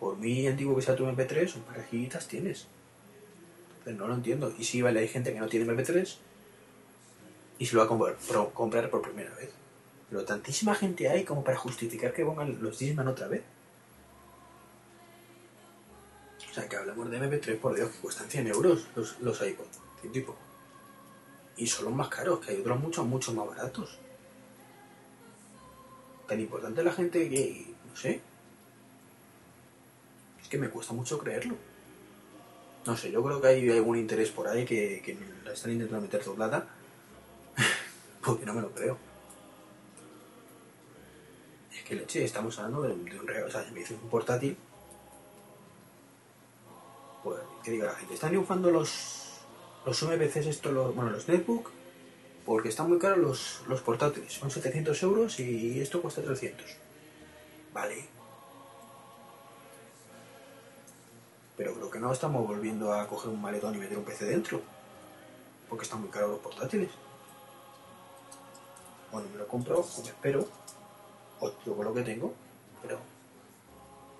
[0.00, 1.82] Por muy antiguo que sea tu MP3, un par
[2.28, 2.66] tienes.
[3.78, 4.52] Entonces no lo entiendo.
[4.58, 6.16] Y sí, vale, hay gente que no tiene MP3
[7.58, 8.16] y se lo va a comprar,
[8.52, 9.50] comprar por primera vez.
[10.10, 13.42] Pero tantísima gente hay como para justificar que pongan los Discman otra vez.
[16.56, 19.66] Sea, que hablamos de MP3, por Dios, que cuestan 100 euros los, los iPod,
[20.00, 20.34] ¿qué tipo?
[21.56, 23.98] Y son los más caros, que hay otros mucho, mucho más baratos.
[26.26, 28.20] Tan importante la gente que, no sé,
[30.40, 31.56] es que me cuesta mucho creerlo.
[32.86, 36.02] No sé, yo creo que hay algún interés por ahí que, que la están intentando
[36.02, 36.68] meter doblada,
[38.24, 38.96] porque no me lo creo.
[41.76, 44.08] Es que leche, estamos hablando de, de un regalo, o sea, si me dices un
[44.08, 44.56] portátil,
[47.26, 49.40] pues que diga la gente, están triunfando los,
[49.84, 51.72] los MPCs, estos, los, bueno, los netbook,
[52.44, 56.64] porque están muy caros los, los portátiles, son 700 euros y esto cuesta 300.
[57.74, 58.06] Vale.
[61.56, 64.62] Pero creo que no estamos volviendo a coger un maletón y meter un PC dentro,
[65.68, 66.90] porque están muy caros los portátiles.
[69.10, 70.46] Bueno, me lo compro, o me espero,
[71.40, 72.32] o lo que tengo,
[72.82, 73.00] pero...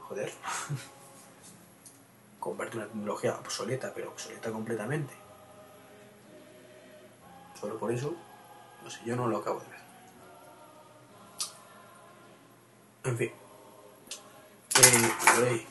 [0.08, 0.32] Joder.
[2.46, 5.12] Comparte una tecnología obsoleta, pero obsoleta completamente.
[7.58, 8.14] Solo por eso,
[8.84, 9.80] no sé, yo no lo acabo de ver.
[13.02, 13.32] En fin.
[14.76, 15.66] Eh,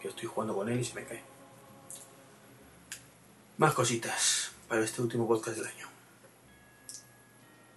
[0.00, 1.22] que estoy jugando con él y se me cae.
[3.58, 5.88] Más cositas para este último podcast del año.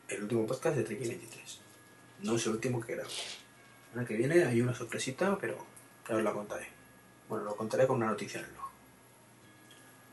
[0.07, 1.59] El último podcast de Treki 23.
[2.21, 3.09] No es el último que grabo.
[3.93, 5.57] La que viene hay una sorpresita, pero
[6.07, 6.76] ya os la contaré.
[7.29, 8.67] Bueno, lo contaré con una noticia en el blog.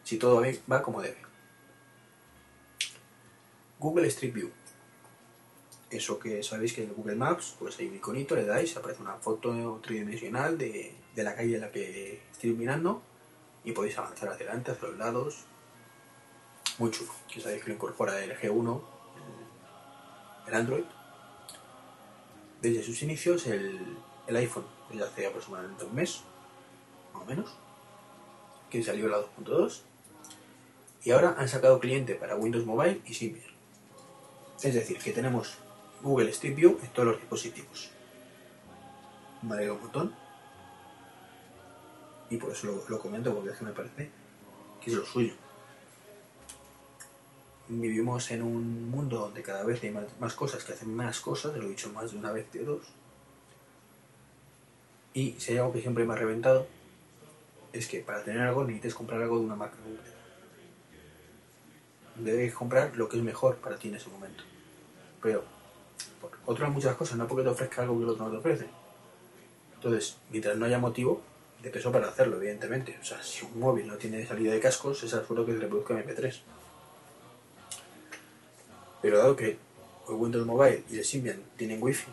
[0.02, 1.18] Si todo va como debe.
[3.78, 4.50] Google Street View.
[5.90, 9.14] Eso que sabéis que en Google Maps, pues hay un iconito, le dais, aparece una
[9.16, 13.02] foto tridimensional de, de la calle en la que estéis mirando
[13.62, 15.44] y podéis avanzar hacia adelante, hacia los lados.
[16.78, 17.12] Muy chulo.
[17.32, 18.82] Que sabéis que lo incorpora el G1,
[20.46, 20.84] el, el Android.
[22.60, 23.96] Desde sus inicios, el,
[24.26, 26.22] el iPhone, desde hace aproximadamente un mes,
[27.14, 27.56] más o menos,
[28.70, 29.80] que salió la 2.2.
[31.04, 33.54] Y ahora han sacado cliente para Windows Mobile y Symbian.
[34.62, 35.58] Es decir, que tenemos
[36.02, 37.90] Google Street View en todos los dispositivos.
[39.42, 40.14] Me un montón.
[42.30, 44.10] Y por eso lo, lo comento, porque es que me parece
[44.80, 45.32] que es lo suyo.
[47.68, 51.56] vivimos en un mundo donde cada vez hay más, más cosas que hacen más cosas,
[51.56, 52.82] lo he dicho más de una vez de dos.
[55.14, 56.66] Y si hay algo que siempre me ha reventado,
[57.74, 60.16] es que para tener algo necesites comprar algo de una marca concreta.
[62.14, 64.44] Debes comprar lo que es mejor para ti en ese momento.
[65.20, 65.42] Pero,
[66.20, 68.66] por otras muchas cosas, no porque te ofrezca algo que el otro no te ofrece.
[69.74, 71.20] Entonces, mientras no haya motivo
[71.60, 72.96] de peso para hacerlo, evidentemente.
[73.00, 75.94] O sea, si un móvil no tiene salida de cascos, es absurdo que se reproduzca
[75.94, 76.42] MP3.
[79.02, 79.58] Pero dado que
[80.08, 82.12] el Windows Mobile y el Symbian tienen Wi-Fi,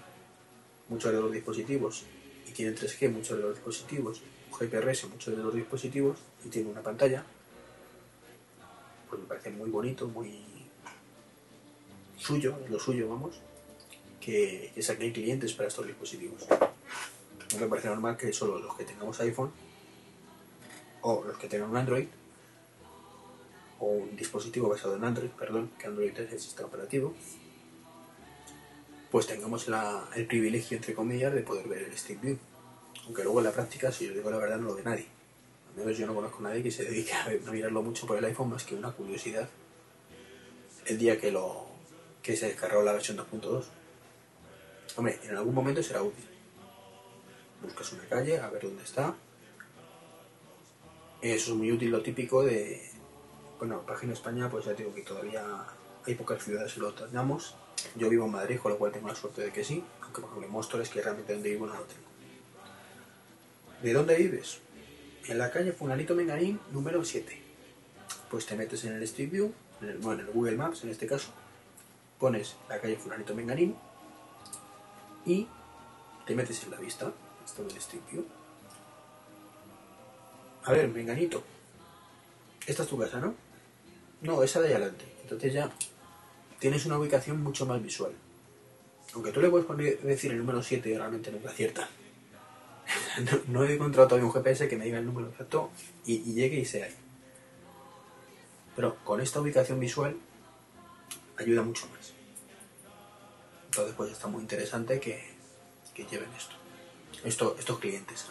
[0.90, 2.06] muchos de los dispositivos,
[2.48, 4.24] y tienen 3G, muchos de los dispositivos,
[4.62, 7.24] GPRS, muchos de los dispositivos, y tienen una pantalla,
[9.10, 10.44] pues me parece muy bonito, muy
[12.18, 13.42] suyo, lo suyo, vamos,
[14.20, 16.46] que, que saquen clientes para estos dispositivos.
[17.54, 19.52] No me parece normal que solo los que tengamos iPhone
[21.02, 22.08] o los que tengan un Android
[23.80, 27.14] o un dispositivo basado en Android, perdón, que Android es el sistema operativo,
[29.12, 29.68] pues tengamos
[30.16, 32.38] el privilegio, entre comillas, de poder ver el Street View.
[33.06, 35.08] Aunque luego en la práctica, si os digo la verdad, no lo ve nadie.
[35.72, 38.26] Al menos yo no conozco a nadie que se dedique a, mirarlo mucho por el
[38.26, 39.48] iPhone más que una curiosidad
[40.86, 41.66] el día que lo
[42.22, 43.66] que se descargó la versión 2.2.
[44.98, 46.26] Hombre, en algún momento será útil.
[47.62, 49.16] Buscas una calle, a ver dónde está.
[51.22, 52.90] Eso es muy útil, lo típico de...
[53.60, 55.46] Bueno, página España, pues ya digo que todavía
[56.06, 57.56] hay pocas ciudades que lo tenemos.
[57.96, 59.84] Yo vivo en Madrid, con lo cual tengo la suerte de que sí.
[60.02, 62.11] Aunque por ejemplo en Móstoles, que realmente donde vivo no lo tengo.
[63.82, 64.60] ¿De dónde vives?
[65.28, 67.42] En la calle Fulanito Menganín, número 7.
[68.30, 69.54] Pues te metes en el Street View,
[70.02, 71.32] bueno, en el Google Maps en este caso,
[72.20, 73.76] pones la calle Fulanito Menganín
[75.26, 75.48] y
[76.28, 77.12] te metes en la vista,
[77.44, 78.24] esto del Street View.
[80.64, 81.44] A ver, Menganito,
[82.68, 83.34] esta es tu casa, ¿no?
[84.22, 85.06] No, esa de ahí adelante.
[85.24, 85.72] Entonces ya
[86.60, 88.12] tienes una ubicación mucho más visual.
[89.16, 91.90] Aunque tú le puedes poner, decir el número 7 y realmente nunca acierta.
[93.48, 95.70] No, he encontrado todavía un GPS que me diga el número exacto
[96.06, 96.96] y, llegue y sea ahí.
[98.76, 100.18] Pero con esta ubicación visual
[101.38, 102.14] ayuda mucho más.
[103.66, 105.32] Entonces pues está muy interesante que,
[106.10, 106.56] lleven esto.
[107.24, 107.56] esto.
[107.60, 108.26] Estos clientes.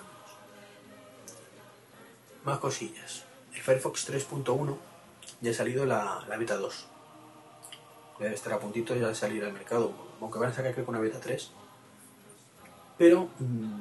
[2.45, 3.25] Más cosillas.
[3.55, 4.77] El Firefox 3.1
[5.41, 6.87] ya ha salido la, la beta 2.
[8.19, 10.91] Debe estar a puntito ya de salir al mercado, aunque van a sacar creo que
[10.91, 11.51] una beta 3.
[12.99, 13.81] Pero mm,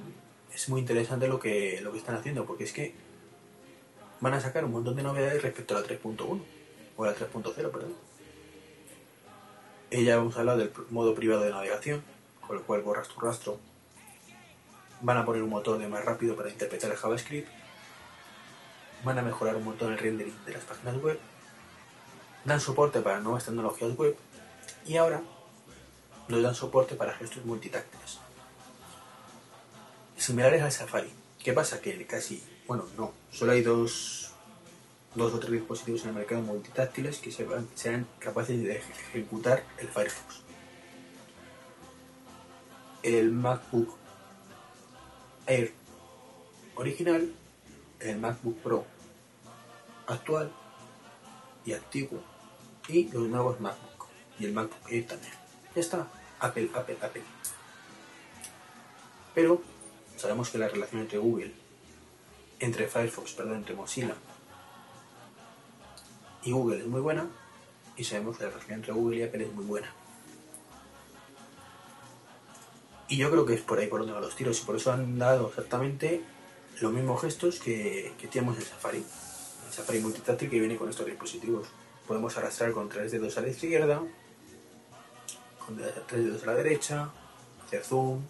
[0.54, 2.94] es muy interesante lo que, lo que están haciendo, porque es que
[4.22, 6.42] van a sacar un montón de novedades respecto a la 3.1,
[6.98, 7.96] o a la 3.0, perdón.
[9.92, 12.04] Ya hemos hablado del modo privado de navegación,
[12.46, 13.58] con el cual borras tu rastro.
[15.02, 17.48] Van a poner un motor de más rápido para interpretar el JavaScript.
[19.04, 21.20] Van a mejorar un montón el rendering de las páginas web.
[22.44, 24.16] Dan soporte para nuevas tecnologías web.
[24.86, 25.22] Y ahora
[26.28, 28.20] nos dan soporte para gestos multitáctiles.
[30.20, 31.10] Similares al Safari.
[31.44, 31.80] ¿Qué pasa?
[31.82, 34.32] Que casi, bueno, no, solo hay dos,
[35.16, 39.64] dos o tres dispositivos en el mercado multitáctiles que se van- sean capaces de ejecutar
[39.78, 40.42] el Firefox.
[43.02, 43.96] El MacBook
[45.48, 45.74] Air
[46.76, 47.34] original,
[48.02, 48.86] el MacBook Pro
[50.08, 50.52] actual
[51.66, 52.22] y antiguo
[52.90, 55.34] y los nuevos MacBook y el MacBook Air también.
[55.76, 56.08] Ya está,
[56.42, 57.24] Apple, Apple, Apple.
[59.34, 59.62] Pero
[60.20, 61.54] sabemos que la relación entre Google,
[62.60, 64.16] entre Firefox, perdón, entre Mozilla
[66.44, 67.28] y Google es muy buena
[67.96, 69.94] y sabemos que la relación entre Google y Apple es muy buena.
[73.08, 74.92] Y yo creo que es por ahí por donde van los tiros y por eso
[74.92, 76.22] han dado exactamente
[76.82, 79.00] los mismos gestos que, que tenemos en Safari.
[79.00, 81.68] En Safari multitáctil que viene con estos dispositivos.
[82.08, 84.02] Podemos arrastrar con tres dedos a la izquierda,
[85.66, 85.78] con
[86.08, 87.10] tres dedos a la derecha,
[87.66, 88.22] hacer zoom,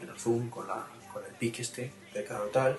[0.00, 2.76] menos zoom con, la, con el pique este, pecado tal.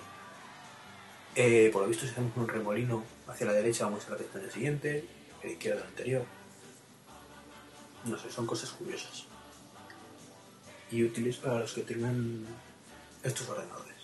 [1.34, 4.50] Eh, por lo visto, si hacemos un remolino hacia la derecha, vamos a la pestaña
[4.50, 5.04] siguiente,
[5.42, 6.24] a la izquierda la anterior.
[8.04, 9.24] No sé, son cosas curiosas.
[10.90, 12.46] Y útiles para los que tengan
[13.24, 13.96] estos ordenadores.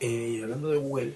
[0.00, 1.14] Eh, y hablando de Google,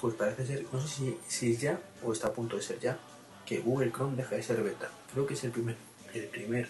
[0.00, 2.78] pues parece ser, no sé si, si es ya o está a punto de ser
[2.78, 2.98] ya,
[3.46, 4.90] que Google Chrome deja de ser beta.
[5.12, 5.76] Creo que es el primer,
[6.12, 6.68] el primer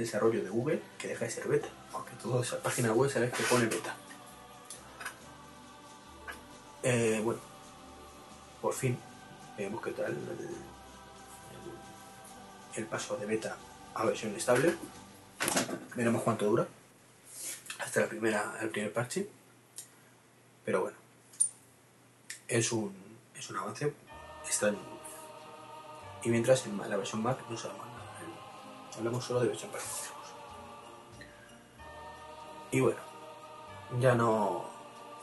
[0.00, 3.42] desarrollo de Google que deja de ser beta, aunque toda esa página web sabes que
[3.44, 3.94] pone beta.
[6.82, 7.40] Eh, bueno,
[8.60, 8.98] por fin
[9.56, 10.16] vemos qué tal
[12.76, 13.56] el, paso de beta
[13.94, 14.74] a versión estable.
[15.94, 16.66] Veremos cuánto dura
[17.78, 19.28] hasta la primera, el primer parche.
[20.64, 20.96] Pero bueno,
[22.48, 22.94] es un,
[23.34, 23.92] es un avance
[24.44, 24.78] extraño.
[26.22, 27.89] Y mientras en la versión Mac no sabemos nada.
[28.96, 30.10] Hablamos solo de Windows.
[32.72, 33.00] Y bueno,
[33.98, 34.64] ya no,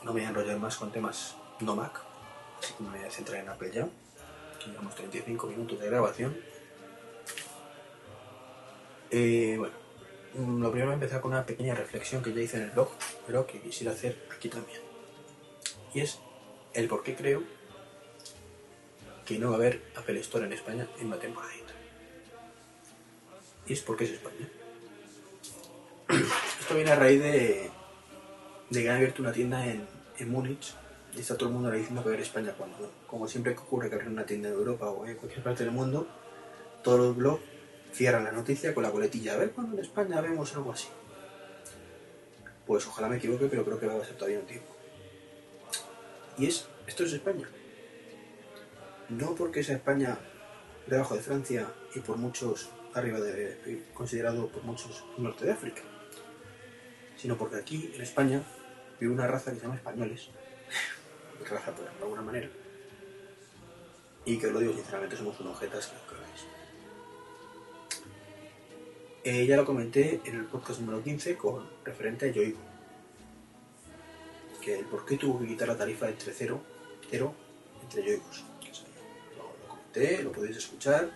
[0.02, 2.00] no me voy a enrollar más con temas no Mac,
[2.58, 3.88] así que me voy a centrar en Apple ya.
[4.62, 6.36] que Llevamos 35 minutos de grabación.
[9.10, 9.74] Eh, bueno,
[10.34, 12.70] mm, lo primero voy a empezar con una pequeña reflexión que ya hice en el
[12.70, 12.90] blog,
[13.26, 14.80] pero que quisiera hacer aquí también.
[15.94, 16.18] Y es
[16.74, 17.42] el por qué creo
[19.24, 21.67] que no va a haber Apple Store en España en una temporadita.
[23.68, 24.48] Y es porque es España.
[26.60, 27.70] Esto viene a raíz de,
[28.70, 29.86] de que han abierto una tienda en,
[30.18, 30.74] en Múnich
[31.14, 33.28] y está todo el mundo ahora diciendo que va a ir a España cuando, como
[33.28, 36.06] siempre que ocurre que abren una tienda en Europa o en cualquier parte del mundo,
[36.82, 37.42] todos los blogs
[37.92, 40.88] cierran la noticia con la coletilla, a ver cuando en España vemos algo así.
[42.66, 44.68] Pues ojalá me equivoque, pero creo que va a ser todavía un tiempo.
[46.36, 47.48] Y es, esto es España.
[49.08, 50.18] No porque sea España
[50.86, 55.82] debajo de Francia y por muchos arriba de, considerado por muchos norte de África,
[57.16, 58.42] sino porque aquí en España
[59.00, 60.28] vive una raza que se llama españoles,
[61.50, 62.48] raza por de alguna manera,
[64.24, 66.46] y que os lo digo sinceramente somos unos objetos que os cagáis.
[69.24, 72.60] Eh, ya lo comenté en el podcast número 15 con referente a Yoigo,
[74.62, 76.60] que el por qué tuvo que quitar la tarifa entre cero,
[77.10, 77.34] cero
[77.82, 78.44] entre Yoigos.
[79.36, 81.10] lo comenté, lo podéis escuchar,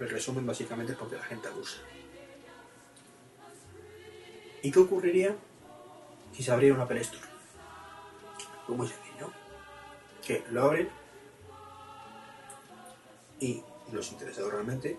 [0.00, 1.78] el resumen básicamente es porque la gente abusa.
[4.62, 5.36] ¿Y qué ocurriría
[6.32, 7.26] si se abriera una Apple Store?
[8.66, 9.30] Pues muy sencillo.
[10.26, 10.88] Que lo abren
[13.40, 14.96] y los interesados realmente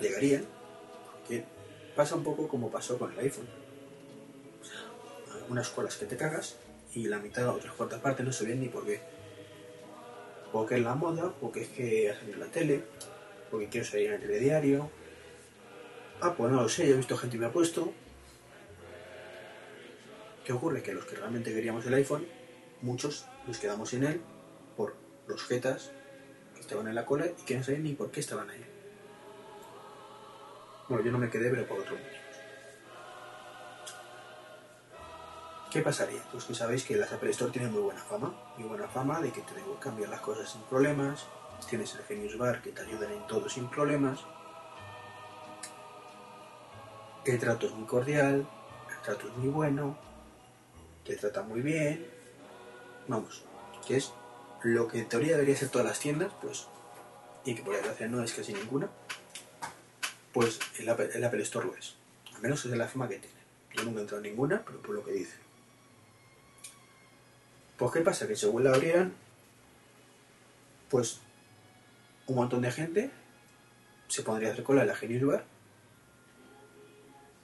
[0.00, 0.44] llegarían,
[1.28, 1.44] que
[1.94, 3.48] pasa un poco como pasó con el iPhone.
[4.60, 6.56] O sea, unas colas que te cagas
[6.92, 9.00] y la mitad o tres cuartas partes no se ven ni por qué.
[10.52, 12.84] Porque es la moda, porque es que ha salido en la tele,
[13.50, 14.90] porque quiero salir en el telediario.
[16.20, 17.92] Ah, pues no lo sé, he visto gente y me ha puesto.
[20.44, 20.82] ¿Qué ocurre?
[20.82, 22.26] Que los que realmente queríamos el iPhone,
[22.80, 24.20] muchos nos quedamos sin él
[24.76, 24.94] por
[25.26, 25.92] los jetas
[26.54, 28.64] que estaban en la cola y que no sabían ni por qué estaban ahí.
[30.88, 32.26] Bueno, yo no me quedé, pero por otro motivo.
[35.70, 36.22] ¿Qué pasaría?
[36.30, 39.32] Pues que sabéis que las Apple Store tienen muy buena fama, muy buena fama de
[39.32, 41.26] que te cambian las cosas sin problemas,
[41.68, 44.20] tienes el Genius Bar que te ayudan en todo sin problemas,
[47.24, 48.46] el trato es muy cordial,
[48.88, 49.98] el trato es muy bueno,
[51.04, 52.06] te trata muy bien,
[53.08, 53.44] vamos,
[53.86, 54.12] que es
[54.62, 56.68] lo que en teoría debería ser todas las tiendas, pues,
[57.44, 58.88] y que por desgracia no es casi ninguna,
[60.32, 61.96] pues el Apple, el Apple Store lo es,
[62.34, 63.36] al menos es la fama que tiene.
[63.74, 65.38] Yo nunca he entrado en ninguna, pero por lo que dicen.
[67.76, 69.12] Pues qué pasa, que según la abrieran,
[70.88, 71.20] pues
[72.26, 73.10] un montón de gente
[74.08, 75.42] se pondría a hacer cola en la Genius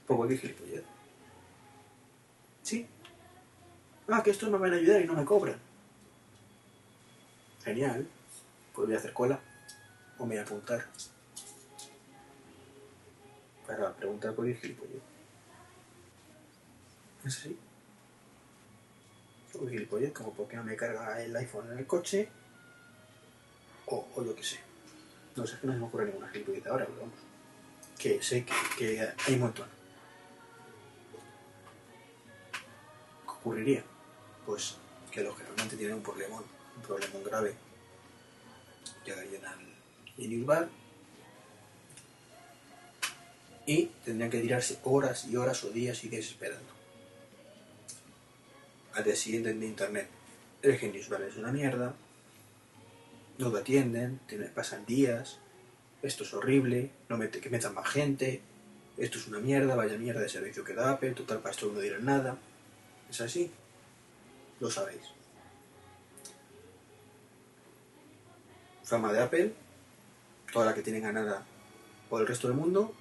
[0.07, 0.85] por cualquier gilipollez.
[2.62, 2.87] Sí.
[4.09, 5.59] Ah, que estos me van a ayudar y no me cobran.
[7.64, 8.07] Genial.
[8.74, 9.41] Pues voy a hacer cola.
[10.18, 10.87] O me voy a apuntar.
[13.66, 15.03] Para preguntar por el gilipollez.
[17.24, 17.59] ¿Es así?
[19.55, 22.28] O gilipollez, como por qué no me carga el iPhone en el coche.
[23.87, 24.71] O, o yo qué sé.
[25.37, 27.18] No sé, es que no se me ocurre ninguna gilipollez ahora, pero vamos.
[27.99, 28.45] Que sé
[28.78, 29.66] que, hay un montón.
[33.24, 33.85] ¿Qué ocurriría?
[34.45, 34.76] Pues
[35.11, 36.45] que los que realmente tienen un problemón,
[36.76, 37.55] un problemón grave,
[39.05, 39.59] llegarían al
[40.16, 40.68] Genius Bar
[43.66, 46.72] y tendrían que tirarse horas y horas o días y días esperando.
[48.95, 50.09] Al día siguiente en internet,
[50.62, 51.95] el Genius es una mierda,
[53.39, 54.20] no lo atienden,
[54.55, 55.39] pasan días,
[56.03, 58.43] esto es horrible, no mete, que metan más gente,
[58.97, 61.80] esto es una mierda, vaya mierda de servicio que da Apple, total para esto no
[61.80, 62.39] dirán nada.
[63.09, 63.51] ¿Es así?
[64.61, 65.03] Lo sabéis.
[68.85, 69.55] Fama de Apple,
[70.53, 71.45] toda la que tienen ganada
[72.11, 72.95] por el resto del mundo,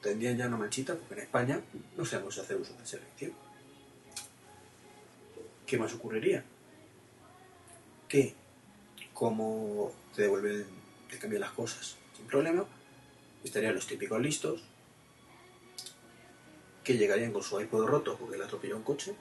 [0.00, 1.60] tendrían ya una manchita porque en España
[1.96, 3.32] no sabemos hacer uso del servicio.
[5.66, 6.44] ¿Qué más ocurriría?
[8.08, 8.34] Que
[9.18, 10.64] como te devuelven,
[11.10, 12.64] te cambian las cosas sin problema,
[13.42, 14.62] estarían los típicos listos
[16.84, 19.16] que llegarían con su iPod roto porque le atropelló un coche,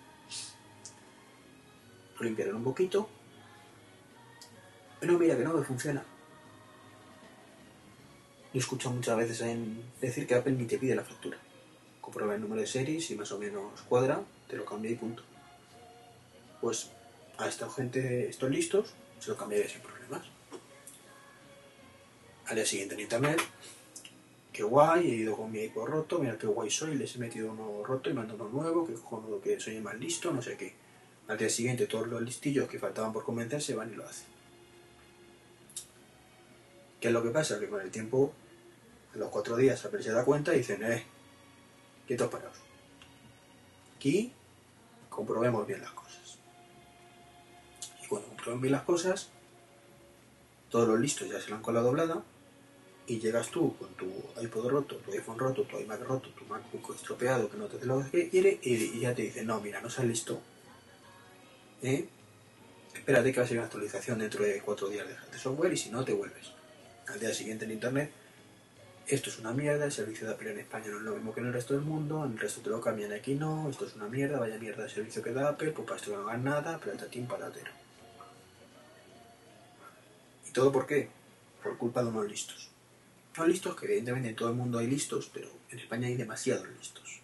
[2.15, 3.09] lo limpiaron un poquito,
[4.99, 6.03] pero mira que no me funciona.
[8.53, 11.39] Yo escucho muchas veces en decir que Apple ni te pide la factura.
[12.01, 15.23] Comprueba el número de serie, si más o menos cuadra, te lo cambia y punto.
[16.61, 16.91] Pues
[17.39, 20.23] a esta gente, estos listos, se lo cambiaría sin problemas.
[22.45, 23.41] Al día siguiente en internet,
[24.53, 27.51] qué guay, he ido con mi iPod roto, mira qué guay soy, les he metido
[27.51, 30.73] uno roto y mando uno nuevo, que cojonudo que soy más listo, no sé qué.
[31.27, 34.27] Al día siguiente todos los listillos que faltaban por convencerse van y lo hacen.
[37.01, 37.59] ¿Qué es lo que pasa?
[37.59, 38.33] Que con el tiempo,
[39.13, 41.03] a los cuatro días se da cuenta y dicen, eh,
[42.07, 42.57] quietos parados.
[43.95, 44.31] Aquí
[45.09, 46.26] comprobemos bien las cosas.
[48.47, 49.29] Comprueben bien las cosas,
[50.69, 52.23] todos los listos ya se la han colado doblada
[53.05, 54.05] y llegas tú con tu
[54.41, 58.09] iPod roto, tu iPhone roto, tu iMac roto, tu MacBook estropeado que no te lo
[58.09, 60.39] que quiere y, ya te dicen, no, mira, no seas listo.
[61.81, 62.07] ¿Eh?
[62.93, 65.77] Espérate que va a ser una actualización dentro de cuatro días de, de software y
[65.77, 66.53] si no te vuelves.
[67.07, 68.13] Al día siguiente en internet,
[69.07, 71.41] esto es una mierda, el servicio de Apple en España no es lo mismo que
[71.41, 73.95] en el resto del mundo, en el resto te lo cambian, aquí no, esto es
[73.95, 76.77] una mierda, vaya mierda de servicio que da Apple, pues para esto no hagan nada,
[76.77, 77.86] platatín patatero.
[80.57, 81.07] ¿Y todo por qué?
[81.61, 82.71] Por culpa de unos listos.
[83.37, 86.67] No listos, que evidentemente en todo el mundo hay listos, pero en España hay demasiados
[86.79, 87.21] listos.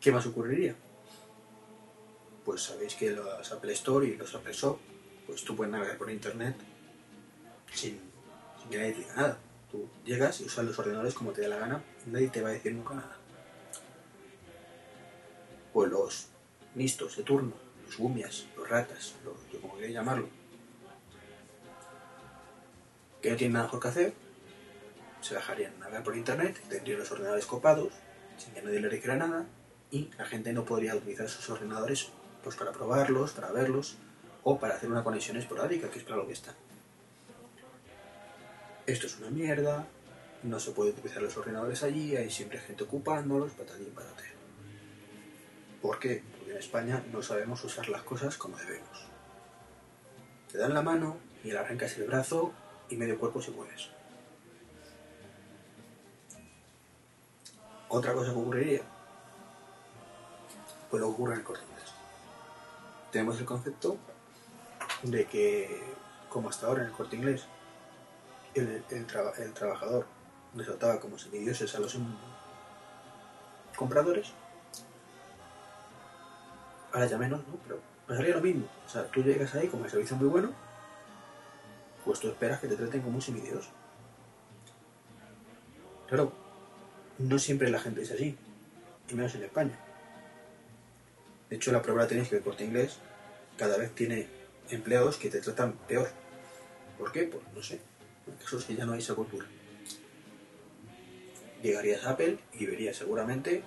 [0.00, 0.74] ¿Qué más ocurriría?
[2.44, 4.80] Pues sabéis que los Apple Store y los Apple Shop,
[5.28, 6.56] pues tú puedes navegar por internet
[7.72, 8.00] sin,
[8.60, 9.38] sin que nadie diga nada.
[9.70, 12.52] Tú llegas y usas los ordenadores como te dé la gana nadie te va a
[12.52, 13.16] decir nunca nada.
[15.72, 16.26] Pues los
[16.74, 19.14] listos de turno, los gumias, los ratas,
[19.52, 20.28] yo como queréis llamarlo,
[23.20, 24.14] que no tienen nada mejor que hacer,
[25.20, 27.92] se bajarían a navegar por internet, tendrían los ordenadores copados,
[28.38, 29.46] sin que nadie le dijera nada,
[29.90, 32.10] y la gente no podría utilizar sus ordenadores
[32.44, 33.98] pues para probarlos, para verlos,
[34.44, 36.54] o para hacer una conexión esporádica, que es para lo que está.
[38.86, 39.86] Esto es una mierda,
[40.44, 44.39] no se puede utilizar los ordenadores allí, hay siempre gente ocupándolos, patatín patatero.
[45.82, 46.22] ¿Por qué?
[46.36, 49.06] Porque en España no sabemos usar las cosas como debemos.
[50.50, 52.52] Te dan la mano y le arrancas el brazo
[52.90, 53.88] y medio cuerpo se mueves.
[57.88, 58.82] Otra cosa que ocurriría,
[60.90, 61.90] pues lo ocurre en el corte inglés.
[63.10, 63.96] Tenemos el concepto
[65.02, 65.82] de que,
[66.28, 67.46] como hasta ahora en el corte inglés,
[68.54, 70.06] el, el traba- el trabajador
[70.54, 72.16] les trataba como semidioses a los em-
[73.76, 74.32] compradores,
[76.92, 77.56] ahora ya menos, ¿no?
[77.64, 78.66] Pero pasaría lo mismo.
[78.86, 80.52] O sea, tú llegas ahí con el servicio muy bueno,
[82.04, 83.68] pues tú esperas que te traten como un semidios.
[86.08, 86.32] Claro,
[87.18, 88.36] no siempre la gente es así,
[89.08, 89.78] y menos en España.
[91.48, 92.98] De hecho, la prueba la tenéis que el corte inglés
[93.56, 94.28] cada vez tiene
[94.70, 96.08] empleados que te tratan peor.
[96.98, 97.24] ¿Por qué?
[97.24, 97.80] Pues no sé.
[98.26, 99.46] El caso es que ya no hay esa cultura.
[101.62, 103.62] Llegarías a Apple y verías seguramente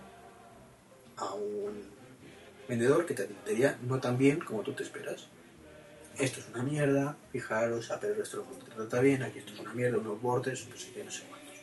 [1.17, 1.83] a un
[2.67, 5.27] vendedor que te atendería no tan bien como tú te esperas.
[6.17, 9.59] Esto es una mierda, fijaros, Apple el resto mundo te trata bien, aquí esto es
[9.59, 11.55] una mierda, unos bordes, no sé no sé cuántos.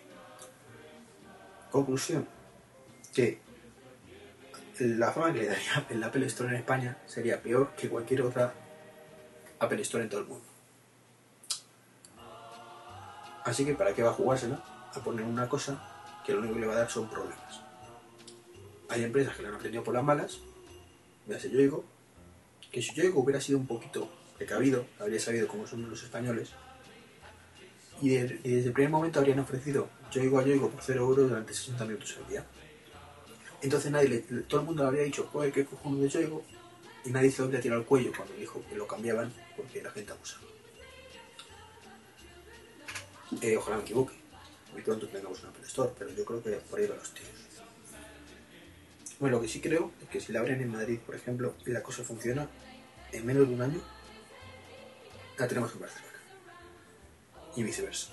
[1.70, 2.26] Conclusión,
[3.14, 3.38] que
[4.80, 8.54] la fama que le daría el Apple Store en España sería peor que cualquier otra
[9.60, 10.44] Apple Store en todo el mundo.
[13.44, 15.80] Así que para qué va a jugársela a poner una cosa
[16.24, 17.62] que lo único que le va a dar son problemas.
[18.88, 20.40] Hay empresas que lo han aprendido por las malas,
[21.30, 21.84] véase Yoigo,
[22.70, 26.50] que si Yoigo hubiera sido un poquito precavido, habría sabido cómo son los españoles,
[28.02, 31.28] y, de- y desde el primer momento habrían ofrecido Yoigo a Yoigo por 0 euros
[31.28, 32.44] durante 60 minutos al día.
[33.62, 36.42] Entonces nadie le- todo el mundo le habría dicho, joder, qué cojones de Yoigo,
[37.04, 39.90] y nadie se lo habría tirado al cuello cuando dijo que lo cambiaban porque la
[39.90, 40.42] gente abusaba.
[43.42, 44.14] Eh, ojalá me equivoque.
[44.72, 47.30] Muy pronto tengamos una Store, pero yo creo que por ahí van los tiros.
[49.20, 51.70] Bueno, lo que sí creo es que si la abren en Madrid, por ejemplo, y
[51.70, 52.48] la cosa funciona,
[53.12, 53.82] en menos de un año
[55.36, 56.18] la tenemos en Barcelona.
[57.54, 58.12] Y viceversa.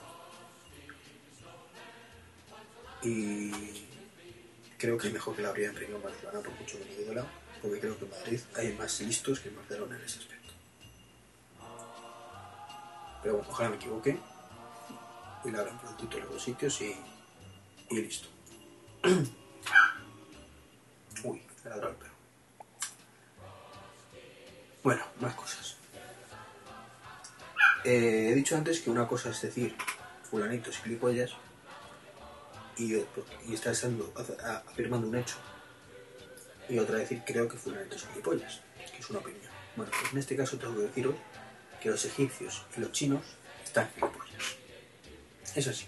[3.03, 3.51] Y
[4.77, 7.27] creo que es mejor que la abrieran primero en Barcelona, por mucho que me lado,
[7.61, 10.53] porque creo que en Madrid hay más listos que en Barcelona en ese aspecto.
[13.23, 14.19] Pero bueno, ojalá me equivoque
[15.45, 16.97] y la abran prontito en los dos sitios y
[17.95, 18.27] listo.
[24.83, 25.75] Bueno, más cosas.
[27.83, 29.75] Eh, he dicho antes que una cosa es decir,
[30.29, 31.31] fulanito es gilipollas
[32.77, 33.55] y, y
[34.43, 35.35] a- afirmando un hecho.
[36.69, 38.61] Y otra decir, creo que fulanito es gilipollas,
[38.91, 39.41] que es una opinión.
[39.75, 41.15] Bueno, pues en este caso tengo que deciros
[41.81, 43.21] que los egipcios y los chinos
[43.63, 44.57] están gilipollas.
[45.55, 45.85] Es así.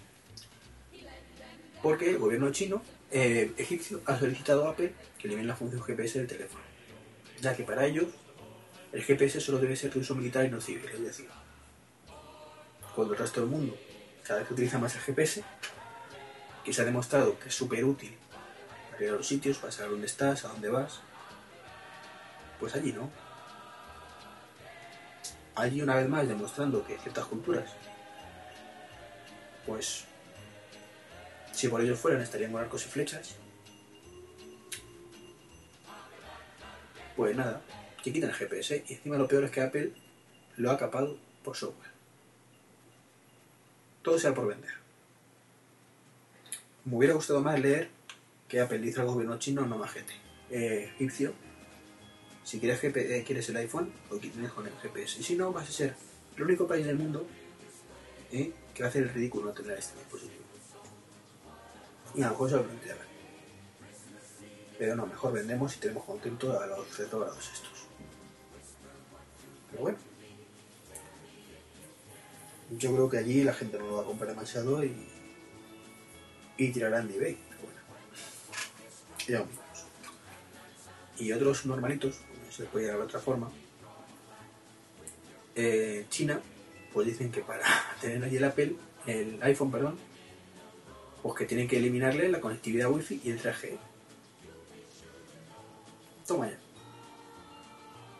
[1.82, 6.20] Porque el gobierno chino, eh, egipcio, ha solicitado a Apple que elimine la función GPS
[6.20, 6.64] del teléfono.
[7.42, 8.08] Ya que para ellos
[8.92, 10.90] el GPS solo debe ser de uso militar y no civil.
[10.94, 11.28] Es decir,
[12.96, 13.78] cuando el resto del mundo
[14.24, 15.44] cada vez utiliza más el GPS,
[16.64, 18.16] que se ha demostrado que es súper útil
[18.92, 21.00] para ir a los sitios, para saber dónde estás, a dónde vas,
[22.60, 23.10] pues allí no.
[25.56, 27.72] Allí una vez más demostrando que ciertas culturas,
[29.66, 30.06] pues
[31.52, 33.36] si por ellos fueran estarían con arcos y flechas,
[37.16, 37.62] pues nada,
[38.04, 39.92] que quitan el GPS y encima lo peor es que Apple
[40.58, 41.92] lo ha capado por software.
[44.02, 44.74] Todo sea por vender.
[46.86, 47.90] Me hubiera gustado más leer
[48.48, 50.14] que Apple dice al gobierno chino, no majete,
[50.50, 51.34] eh, egipcio,
[52.44, 55.20] si quieres, eh, quieres el iPhone, lo tienes con el GPS.
[55.20, 55.96] Y si no, vas a ser
[56.36, 57.28] el único país del mundo
[58.32, 60.49] eh, que va a hacer el ridículo no tener este dispositivo.
[62.16, 63.02] Y a lo mejor se lo planteaba.
[64.78, 67.88] Pero no, mejor vendemos y tenemos contento a los retrógrados estos.
[69.72, 69.98] Pero bueno.
[72.78, 74.96] Yo creo que allí la gente no lo va a comprar demasiado y,
[76.58, 77.38] y tirarán de eBay.
[77.50, 77.80] Pero bueno.
[79.28, 79.66] Ya mismos.
[81.18, 83.52] Y otros normalitos, no se les puede llamar de otra forma.
[85.56, 86.40] eh, China,
[86.94, 87.66] pues dicen que para
[88.02, 89.98] tener allí el Apple, el iPhone, perdón,
[91.22, 93.78] pues que tienen que eliminarle la conectividad Wi-Fi y el 3G.
[96.28, 96.58] Toma ya.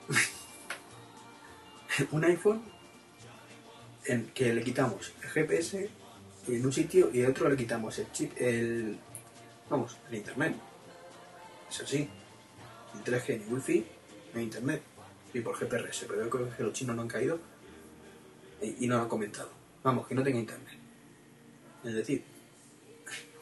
[2.12, 2.62] Un iPhone
[4.06, 5.90] en que le quitamos el GPS
[6.48, 8.98] en un sitio y en otro le quitamos el chip, el.
[9.70, 10.56] Vamos, el internet.
[11.70, 12.10] Es así.
[12.96, 13.86] Ni 3G ni Wi-Fi,
[14.34, 14.82] ni internet.
[15.34, 17.40] Y por GPRS, pero yo creo que los chinos no han caído
[18.62, 19.52] y no lo han comentado.
[19.84, 20.80] Vamos, que no tenga internet.
[21.84, 22.24] Es decir,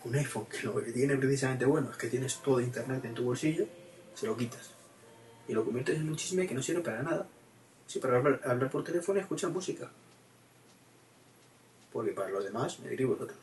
[0.08, 3.24] un iPhone que lo que tiene precisamente bueno es que tienes todo internet en tu
[3.24, 3.68] bolsillo,
[4.14, 4.72] se lo quitas.
[5.48, 7.28] Y lo conviertes en un chisme que no sirve para nada.
[7.86, 9.90] Sí, para hablar, por teléfono y escuchar música.
[11.92, 13.40] Porque para los demás me diréis vosotros.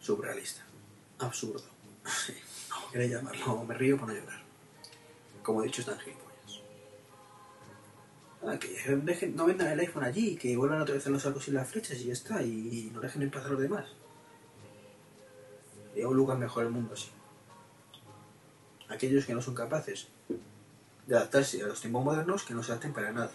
[0.00, 0.62] Surrealista.
[1.18, 1.64] Absurdo.
[2.68, 4.42] Como queréis llamarlo, me río por no llorar.
[5.42, 6.62] Como he dicho, están gilipollas.
[8.44, 11.52] Ah, que dejen, no vendan el iPhone allí, que vuelvan a utilizar los arcos y
[11.52, 13.86] las flechas y ya está, y, no dejen en paz a los demás.
[15.94, 17.10] Y un lugar mejor el mundo así.
[18.88, 20.08] Aquellos que no son capaces
[21.06, 23.30] de adaptarse a los tiempos modernos, que no se adapten para nada.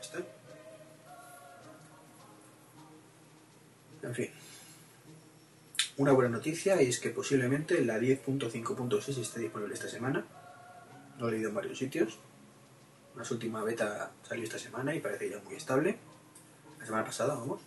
[0.00, 0.18] Está.
[4.02, 4.30] En fin.
[5.96, 10.24] Una buena noticia es que posiblemente la 10.5.6 esté disponible esta semana.
[11.18, 12.18] Lo he leído en varios sitios.
[13.16, 15.98] Una última beta salió esta semana y parece ya muy estable.
[16.78, 17.60] La semana pasada, vamos.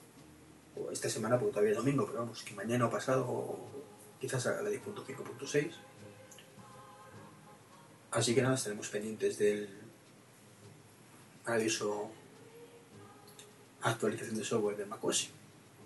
[0.76, 3.60] O esta semana porque todavía es domingo, pero vamos, que mañana o pasado o
[4.20, 5.72] quizás a la 10.5.6.
[8.12, 9.70] Así que nada, estaremos pendientes del
[11.46, 12.12] maravilloso
[13.82, 15.30] actualización de software de macOS.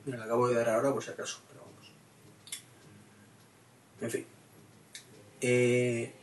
[0.06, 1.92] Mira, la acabo de dar ahora por si acaso, pero vamos.
[4.02, 4.26] En fin.
[5.42, 6.14] Eh,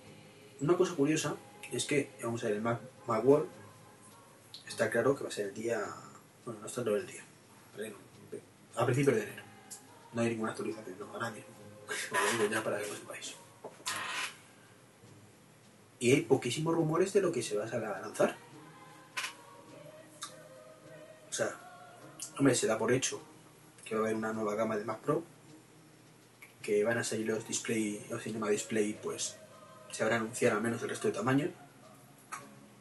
[0.61, 1.37] una cosa curiosa
[1.73, 3.49] es que, vamos a ver, el Mac, Macworld
[4.69, 5.85] está claro que va a ser el día.
[6.45, 7.25] Bueno, no está todo el día.
[7.75, 7.97] pero
[8.77, 9.43] A principios de enero.
[10.13, 11.33] No hay ninguna actualización, no, ahora
[12.51, 13.35] ya para que lo sepáis.
[15.99, 18.37] Y hay poquísimos rumores de lo que se va a lanzar.
[21.31, 21.49] O sea,
[22.39, 23.23] hombre, se da por hecho
[23.85, 25.23] que va a haber una nueva gama de Mac Pro,
[26.61, 29.37] que van a salir los display, los Cinema Display, pues
[29.91, 31.51] se habrá anunciado al menos el resto de tamaño,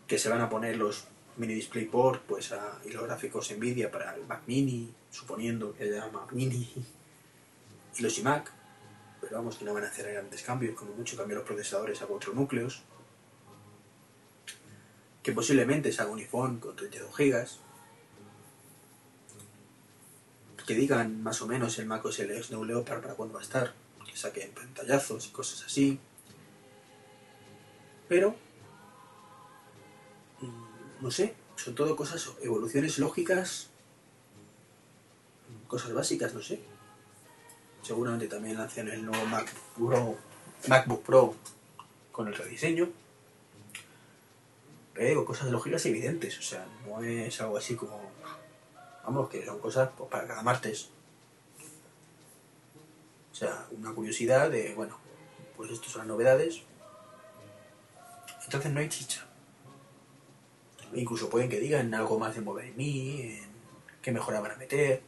[0.07, 1.07] que se van a poner los
[1.37, 6.07] mini DisplayPort, pues a, y los gráficos Nvidia para el Mac Mini, suponiendo que haya
[6.07, 6.71] Mac Mini
[7.97, 8.51] y los iMac,
[9.19, 12.05] pero vamos que no van a hacer grandes cambios, como mucho cambiar los procesadores a
[12.05, 12.83] cuatro núcleos,
[15.21, 17.47] que posiblemente se haga un iPhone con 32 GB,
[20.65, 23.43] que digan más o menos el Mac OS X Snow Leopard para cuándo va a
[23.43, 23.73] estar,
[24.05, 25.99] que saquen pantallazos y cosas así.
[28.07, 28.35] Pero,
[31.01, 33.69] no sé, son todo cosas, evoluciones lógicas,
[35.67, 36.61] cosas básicas, no sé.
[37.81, 40.15] Seguramente también lancen el nuevo Mac Pro,
[40.67, 41.35] MacBook Pro
[42.11, 42.89] con el rediseño.
[44.93, 48.11] Pero cosas lógicas evidentes, o sea, no es algo así como
[49.03, 50.89] Vamos, que son cosas pues, para cada martes.
[53.31, 54.97] O sea, una curiosidad de, bueno,
[55.57, 56.61] pues estas son las novedades.
[58.43, 59.25] Entonces no hay chicha.
[60.93, 63.49] Incluso pueden que digan algo más de Mobile Me, en
[64.01, 65.01] qué mejora van a meter.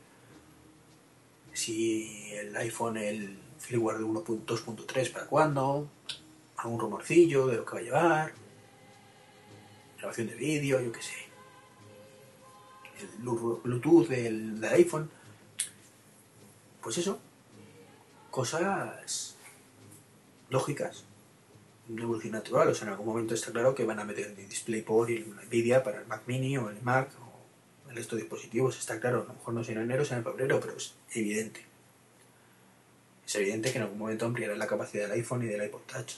[1.54, 5.88] Si el iPhone, el firmware de 1.2.3 para cuándo.
[6.58, 8.34] Algún rumorcillo de lo que va a llevar.
[9.98, 11.14] Grabación de vídeo, yo qué sé
[13.00, 15.10] el Blu- Bluetooth del, del iPhone.
[16.82, 17.20] Pues eso,
[18.32, 19.36] cosas
[20.50, 21.04] lógicas,
[21.90, 22.68] evolución natural.
[22.70, 25.36] O sea, en algún momento está claro que van a meter el DisplayPort y el
[25.48, 28.80] Nvidia para el Mac Mini o el Mac o el resto de dispositivos.
[28.80, 31.66] Está claro, a lo mejor no será en enero, será en febrero, pero es evidente.
[33.26, 36.14] Es evidente que en algún momento ampliarán la capacidad del iPhone y del iPod Touch.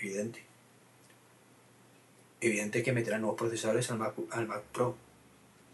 [0.00, 0.44] Evidente.
[2.40, 4.96] Evidente que meterán nuevos procesadores al Mac, al Mac Pro.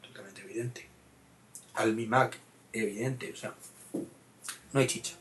[0.00, 0.86] Totalmente evidente.
[1.74, 2.38] Al Mi Mac.
[2.72, 3.32] Evidente.
[3.32, 3.54] O sea,
[4.72, 5.16] no hay chicha.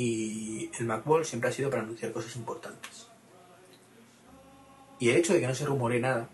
[0.00, 3.08] Y el Macball siempre ha sido para anunciar cosas importantes.
[5.00, 6.28] Y el hecho de que no se rumore nada,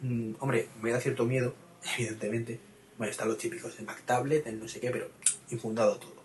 [0.00, 1.56] mm, hombre, me da cierto miedo,
[1.98, 2.60] evidentemente.
[2.98, 5.10] Bueno, están los típicos, el Mac Tablet, el no sé qué, pero
[5.50, 6.22] infundado todo.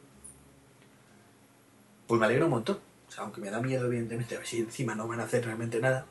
[2.06, 2.80] Pues me alegro un montón.
[3.08, 5.44] O sea, aunque me da miedo, evidentemente, a ver si encima no van a hacer
[5.44, 6.06] realmente nada.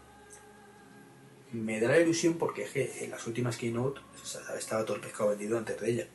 [1.52, 4.00] Me da la ilusión porque en las últimas keynote
[4.58, 6.06] estaba todo el pescado vendido antes de ella.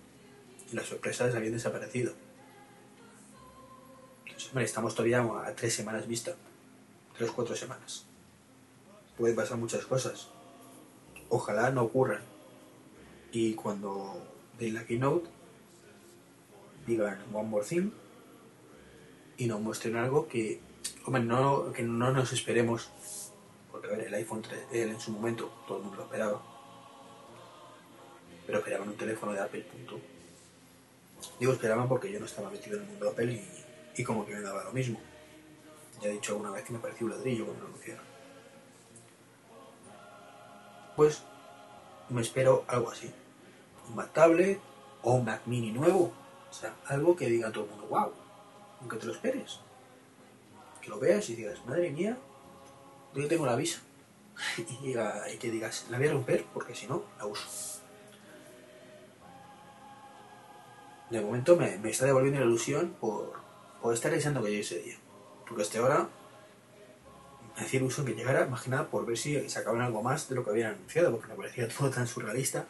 [0.69, 2.24] Y las sorpresas habían desaparecido.
[4.49, 6.36] Hombre, estamos todavía a tres semanas vista.
[7.17, 8.05] Tres, cuatro semanas.
[9.17, 10.27] Pueden pasar muchas cosas.
[11.29, 12.21] Ojalá no ocurran.
[13.31, 14.21] Y cuando
[14.59, 15.29] den la keynote,
[16.86, 17.91] digan one more thing
[19.38, 20.59] y nos muestren algo que,
[21.07, 22.89] no, que no nos esperemos.
[23.71, 26.41] Porque, el iPhone 3 él en su momento todo el mundo lo esperaba.
[28.45, 29.99] Pero esperaban un teléfono de Apple, punto.
[31.39, 33.64] Digo esperaban porque yo no estaba metido en el mundo Apple y,
[33.95, 34.99] y como que me daba lo mismo.
[36.01, 38.03] Ya he dicho alguna vez que me pareció un ladrillo cuando lo anunciaron.
[40.95, 41.23] Pues
[42.09, 43.11] me espero algo así.
[43.89, 44.59] Un Mac Tablet
[45.03, 46.11] o un Mac Mini nuevo.
[46.49, 48.11] O sea, algo que diga todo el mundo, wow,
[48.79, 49.59] aunque te lo esperes.
[50.81, 52.17] Que lo veas y digas, madre mía,
[53.13, 53.81] yo tengo la visa.
[54.57, 57.81] y, diga- y que digas, la voy a romper porque si no, la uso.
[61.09, 63.33] De momento me, me está devolviendo la ilusión por,
[63.86, 64.97] por estar deseando que llegue ese día.
[65.47, 66.09] Porque hasta ahora
[67.55, 70.49] me hacía ilusión que llegara, más por ver si sacaban algo más de lo que
[70.49, 72.65] habían anunciado, porque me parecía todo tan surrealista.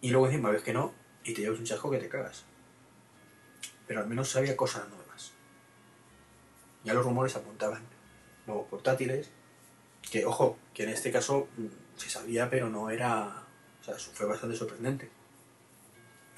[0.00, 2.46] Y luego encima ves que no, y te llevas un chasco que te cagas.
[3.86, 5.32] Pero al menos sabía cosas nuevas.
[6.82, 7.82] Ya los rumores apuntaban.
[8.46, 9.28] Nuevos portátiles,
[10.10, 13.44] que ojo, que en este caso mm, se sabía, pero no era.
[13.82, 15.10] O sea, fue bastante sorprendente.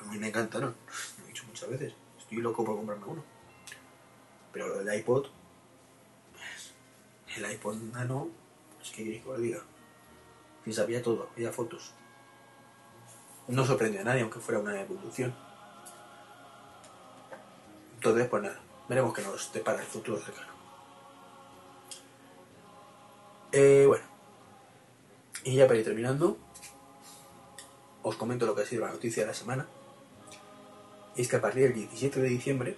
[0.01, 0.75] A mí me encantaron,
[1.21, 1.95] lo he dicho muchas veces.
[2.27, 3.25] Estoy loco por comprarme uno.
[4.53, 5.27] Pero el iPod,
[7.37, 8.29] el iPod Nano,
[8.79, 9.61] pues que que os diga.
[10.65, 11.93] Que sabía todo, había fotos.
[13.47, 15.33] No sorprendió a nadie, aunque fuera una evolución.
[17.95, 20.49] Entonces, pues nada, veremos qué nos depara el futuro cercano.
[23.53, 24.05] Eh, bueno,
[25.45, 26.37] y ya para ir terminando,
[28.03, 29.69] os comento lo que ha sido la noticia de la semana.
[31.17, 32.77] Es que a partir del 17 de diciembre,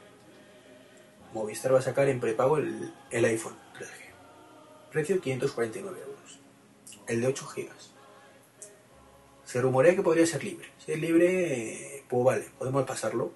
[1.32, 4.08] Movistar va a sacar en prepago el, el iPhone 3G.
[4.92, 6.38] Precio 549 euros.
[7.06, 7.68] El de 8 GB.
[9.44, 10.68] Se rumorea que podría ser libre.
[10.84, 13.32] Si es libre, pues vale, podemos pasarlo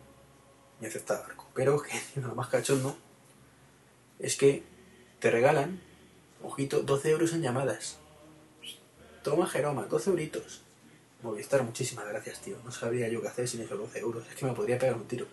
[0.80, 1.48] y aceptar barco.
[1.54, 2.96] Pero que lo más cachondo
[4.18, 4.62] es que
[5.18, 5.80] te regalan,
[6.42, 7.98] ojito, 12 euros en llamadas.
[9.22, 10.62] Toma Jeroma, 12 euritos.
[11.22, 12.56] Movistar, muchísimas gracias, tío.
[12.64, 14.26] No sabría yo qué hacer sin esos 12 euros.
[14.28, 15.26] Es que me podría pegar un tiro.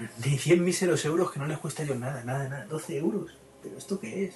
[0.24, 2.66] Ni 100 míseros euros que no les cuesta yo nada, nada, nada.
[2.66, 3.38] 12 euros.
[3.62, 4.34] ¿Pero esto qué es?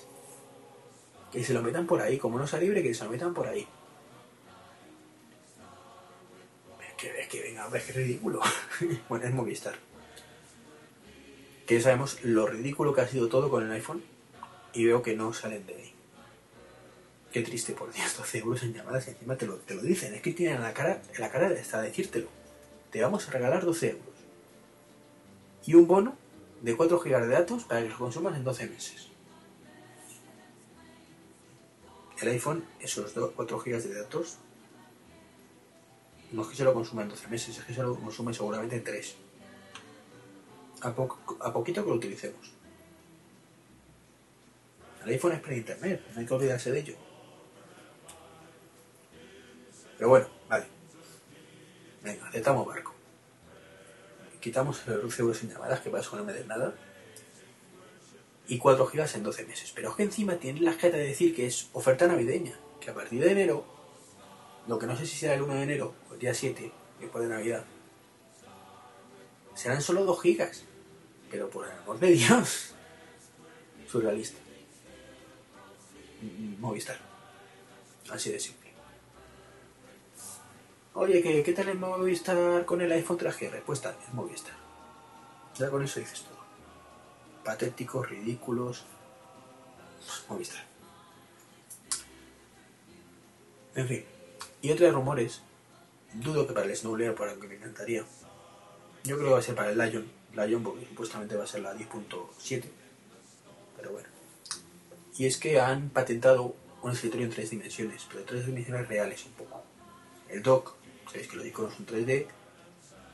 [1.32, 2.18] Que se lo metan por ahí.
[2.18, 3.66] Como no sea libre, que se lo metan por ahí.
[6.80, 8.40] Es que, es que venga, es que ridículo.
[9.08, 9.74] bueno, es Movistar.
[11.66, 14.04] Que ya sabemos lo ridículo que ha sido todo con el iPhone.
[14.72, 15.93] Y veo que no salen de ahí.
[17.34, 20.14] Qué triste, por Dios, 12 euros en llamadas y encima te lo, te lo dicen.
[20.14, 22.28] Es que tienen la cara, la cara hasta decírtelo.
[22.92, 24.14] Te vamos a regalar 12 euros.
[25.66, 26.16] Y un bono
[26.62, 29.08] de 4 GB de datos para que los consumas en 12 meses.
[32.22, 34.36] El iPhone, esos 4 GB de datos,
[36.30, 38.76] no es que se lo consuma en 12 meses, es que se lo consume seguramente
[38.76, 39.16] en 3.
[40.82, 42.52] A, po- a poquito que lo utilicemos.
[45.04, 46.96] El iPhone es para internet, no hay que olvidarse de ello.
[49.96, 50.66] Pero bueno, vale.
[52.02, 52.94] Venga, aceptamos barco.
[54.40, 56.74] Quitamos los 12 euros en llamadas, que para eso no me den nada.
[58.46, 59.72] Y 4 gigas en 12 meses.
[59.74, 62.58] Pero es que encima tienen la jeta de decir que es oferta navideña.
[62.80, 63.64] Que a partir de enero,
[64.66, 66.70] lo que no sé si será el 1 de enero o el día 7,
[67.00, 67.64] después de Navidad,
[69.54, 70.64] serán solo 2 gigas.
[71.30, 72.74] Pero por el amor de Dios.
[73.88, 74.38] Surrealista.
[76.58, 76.98] Movistar.
[78.10, 78.63] Así de simple.
[80.96, 83.50] Oye, ¿qué, ¿qué tal en Movistar con el iPhone 3G?
[83.50, 84.54] Respuesta, es Movistar.
[85.56, 86.38] Ya con eso dices todo.
[87.44, 88.84] Patéticos, ridículos.
[90.28, 90.64] Movistar.
[93.74, 94.04] En fin.
[94.62, 95.42] Y otros rumores.
[96.12, 98.04] Dudo que para el Snowlayer, por aunque me encantaría.
[99.02, 100.08] Yo creo que va a ser para el Lion.
[100.32, 102.64] Lion porque supuestamente va a ser la 10.7.
[103.76, 104.08] Pero bueno.
[105.18, 109.32] Y es que han patentado un escritorio en tres dimensiones, pero tres dimensiones reales un
[109.32, 109.64] poco.
[110.28, 110.76] El dock,
[111.06, 112.26] sabéis que los iconos son 3D,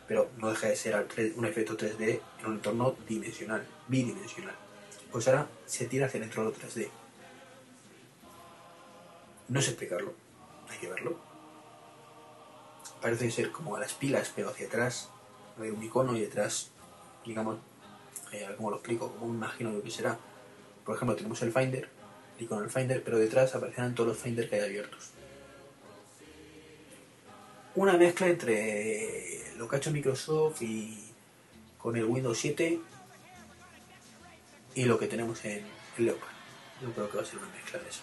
[0.09, 4.55] pero no deja de ser un efecto 3D en un entorno dimensional, bidimensional.
[5.12, 6.88] Pues ahora se tira hacia dentro lo 3D.
[9.49, 10.14] No sé explicarlo,
[10.68, 11.16] hay que verlo.
[13.01, 15.11] Parece ser como a las pilas, pero hacia atrás
[15.61, 16.70] hay un icono y detrás,
[17.24, 17.59] digamos,
[18.32, 19.12] eh, ¿cómo lo explico?
[19.12, 20.18] Como me imagino yo que será.
[20.84, 21.88] Por ejemplo, tenemos el Finder,
[22.36, 25.11] el icono del Finder, pero detrás aparecerán todos los Finder que hay abiertos.
[27.76, 31.12] Una mezcla entre lo que ha hecho Microsoft y
[31.78, 32.80] con el Windows 7
[34.74, 35.64] y lo que tenemos en
[35.98, 36.28] Leopard.
[36.82, 38.00] Yo creo que va a ser una mezcla de eso.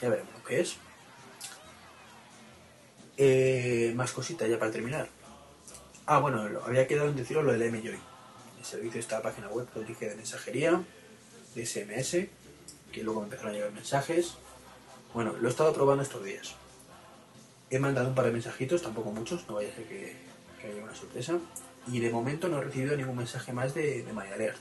[0.00, 0.76] Ya veremos lo que es.
[3.18, 5.08] Eh, más cositas ya para terminar.
[6.06, 7.98] Ah, bueno, había quedado en deciros lo del MJOY.
[8.58, 10.82] El servicio de esta página web que os dije de mensajería,
[11.54, 12.28] de SMS,
[12.92, 14.34] que luego me empezaron a llegar mensajes.
[15.12, 16.54] Bueno, lo he estado probando estos días.
[17.70, 20.16] He mandado un par de mensajitos, tampoco muchos, no vaya a ser que,
[20.64, 21.38] haya una sorpresa.
[21.86, 24.58] Y de momento no he recibido ningún mensaje más de, de MyAlert.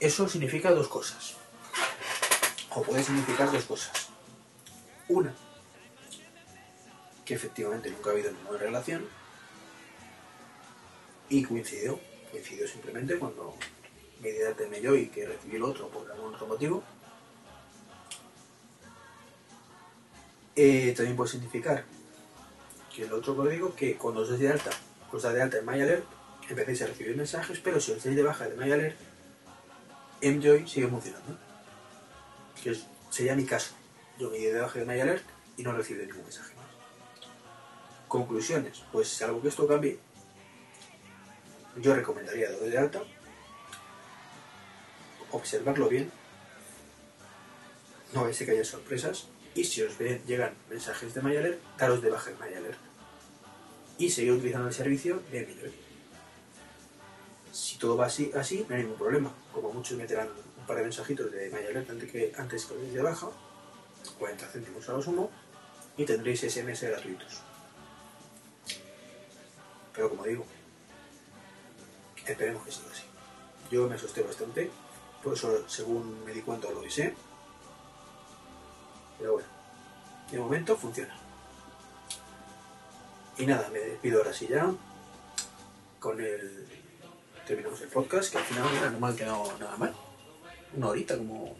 [0.00, 1.36] Eso significa dos cosas.
[2.70, 4.08] O puede significar dos cosas.
[5.08, 5.34] Una,
[7.24, 9.06] que efectivamente nunca ha habido ninguna relación.
[11.28, 12.00] Y coincidió.
[12.30, 13.54] Coincidió simplemente cuando
[14.20, 14.38] me di
[14.76, 16.82] ello y que recibí el otro por algún otro motivo.
[20.56, 21.84] Eh, también puede significar
[22.94, 24.70] que el otro código que cuando os de alta,
[25.10, 26.04] os de alta en MyAlert,
[26.48, 28.96] empecéis a recibir mensajes, pero si os deis de baja de MyAlert,
[30.22, 31.38] MJoy sigue funcionando.
[32.62, 32.76] Que
[33.10, 33.74] sería mi caso.
[34.18, 35.24] Yo me di de baja de MyAlert
[35.56, 36.66] y no recibí ningún mensaje más.
[38.08, 39.98] Conclusiones, pues salvo que esto cambie,
[41.76, 43.02] yo recomendaría darlo de alta,
[45.32, 46.10] observarlo bien,
[48.12, 52.30] no ser que haya sorpresas, y si os llegan mensajes de MyAlert, daros de baja
[52.30, 52.78] en MyAlert.
[53.98, 55.72] Y seguir utilizando el servicio de MJoy.
[57.52, 59.32] Si todo va así, así, no hay ningún problema.
[59.52, 60.28] Como muchos meterán
[60.58, 63.28] un par de mensajitos de MyAlert antes que, antes que os de baja,
[64.18, 65.30] 40 céntimos a lo sumo,
[65.96, 67.40] y tendréis SMS gratuitos.
[69.94, 70.44] Pero como digo,
[72.26, 73.04] esperemos que siga así.
[73.70, 74.70] Yo me asusté bastante,
[75.22, 77.14] por eso según me di cuenta lo avisé.
[79.18, 79.48] Pero bueno,
[80.30, 81.14] de momento funciona.
[83.38, 84.70] Y nada, me despido ahora sí ya.
[86.00, 86.66] Con el.
[87.46, 89.94] Terminamos el podcast, que al final mira, no me ha quedado nada mal.
[90.74, 91.54] Una horita como.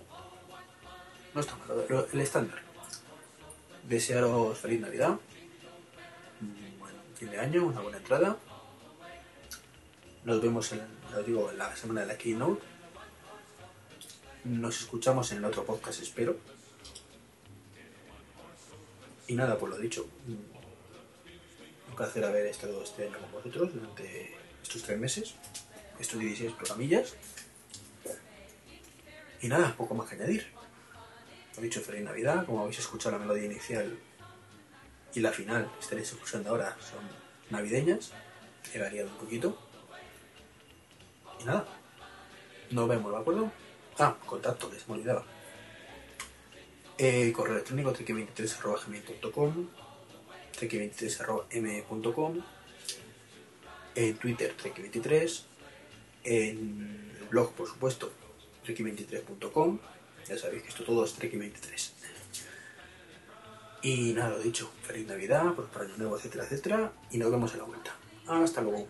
[1.34, 2.60] No está mal, lo- el estándar.
[3.84, 5.18] Desearos feliz Navidad.
[6.40, 8.36] Un buen fin de año, una buena entrada.
[10.24, 10.80] Nos vemos en,
[11.14, 12.62] os digo, en la semana de la Keynote.
[14.44, 16.36] Nos escuchamos en el otro podcast, espero.
[19.26, 20.06] Y nada, pues lo dicho.
[21.88, 25.34] Un placer haber estado este año con vosotros durante estos tres meses.
[25.98, 27.14] Estos 16 programillas.
[29.40, 30.46] Y nada, poco más que añadir.
[31.56, 32.44] Lo dicho, feliz Navidad.
[32.46, 33.98] Como habéis escuchado la melodía inicial
[35.14, 37.04] y la final, estaréis escuchando ahora, son
[37.50, 38.12] navideñas.
[38.72, 39.56] He variado un poquito.
[41.40, 41.66] Y nada,
[42.70, 43.52] nos vemos, ¿de acuerdo?
[43.98, 45.24] Ah, contacto, que se me.
[46.96, 49.68] Eh, correo electrónico trek23.gmail.com
[50.60, 52.42] trek23.m.com
[53.96, 55.42] En Twitter trek23
[56.22, 58.12] En el blog, por supuesto,
[58.64, 59.80] trek23.com
[60.28, 61.90] Ya sabéis que esto todo es trek23
[63.82, 67.58] Y nada, lo dicho, feliz Navidad, para año nuevo, etcétera, etcétera Y nos vemos en
[67.58, 67.96] la vuelta.
[68.28, 68.86] Hasta luego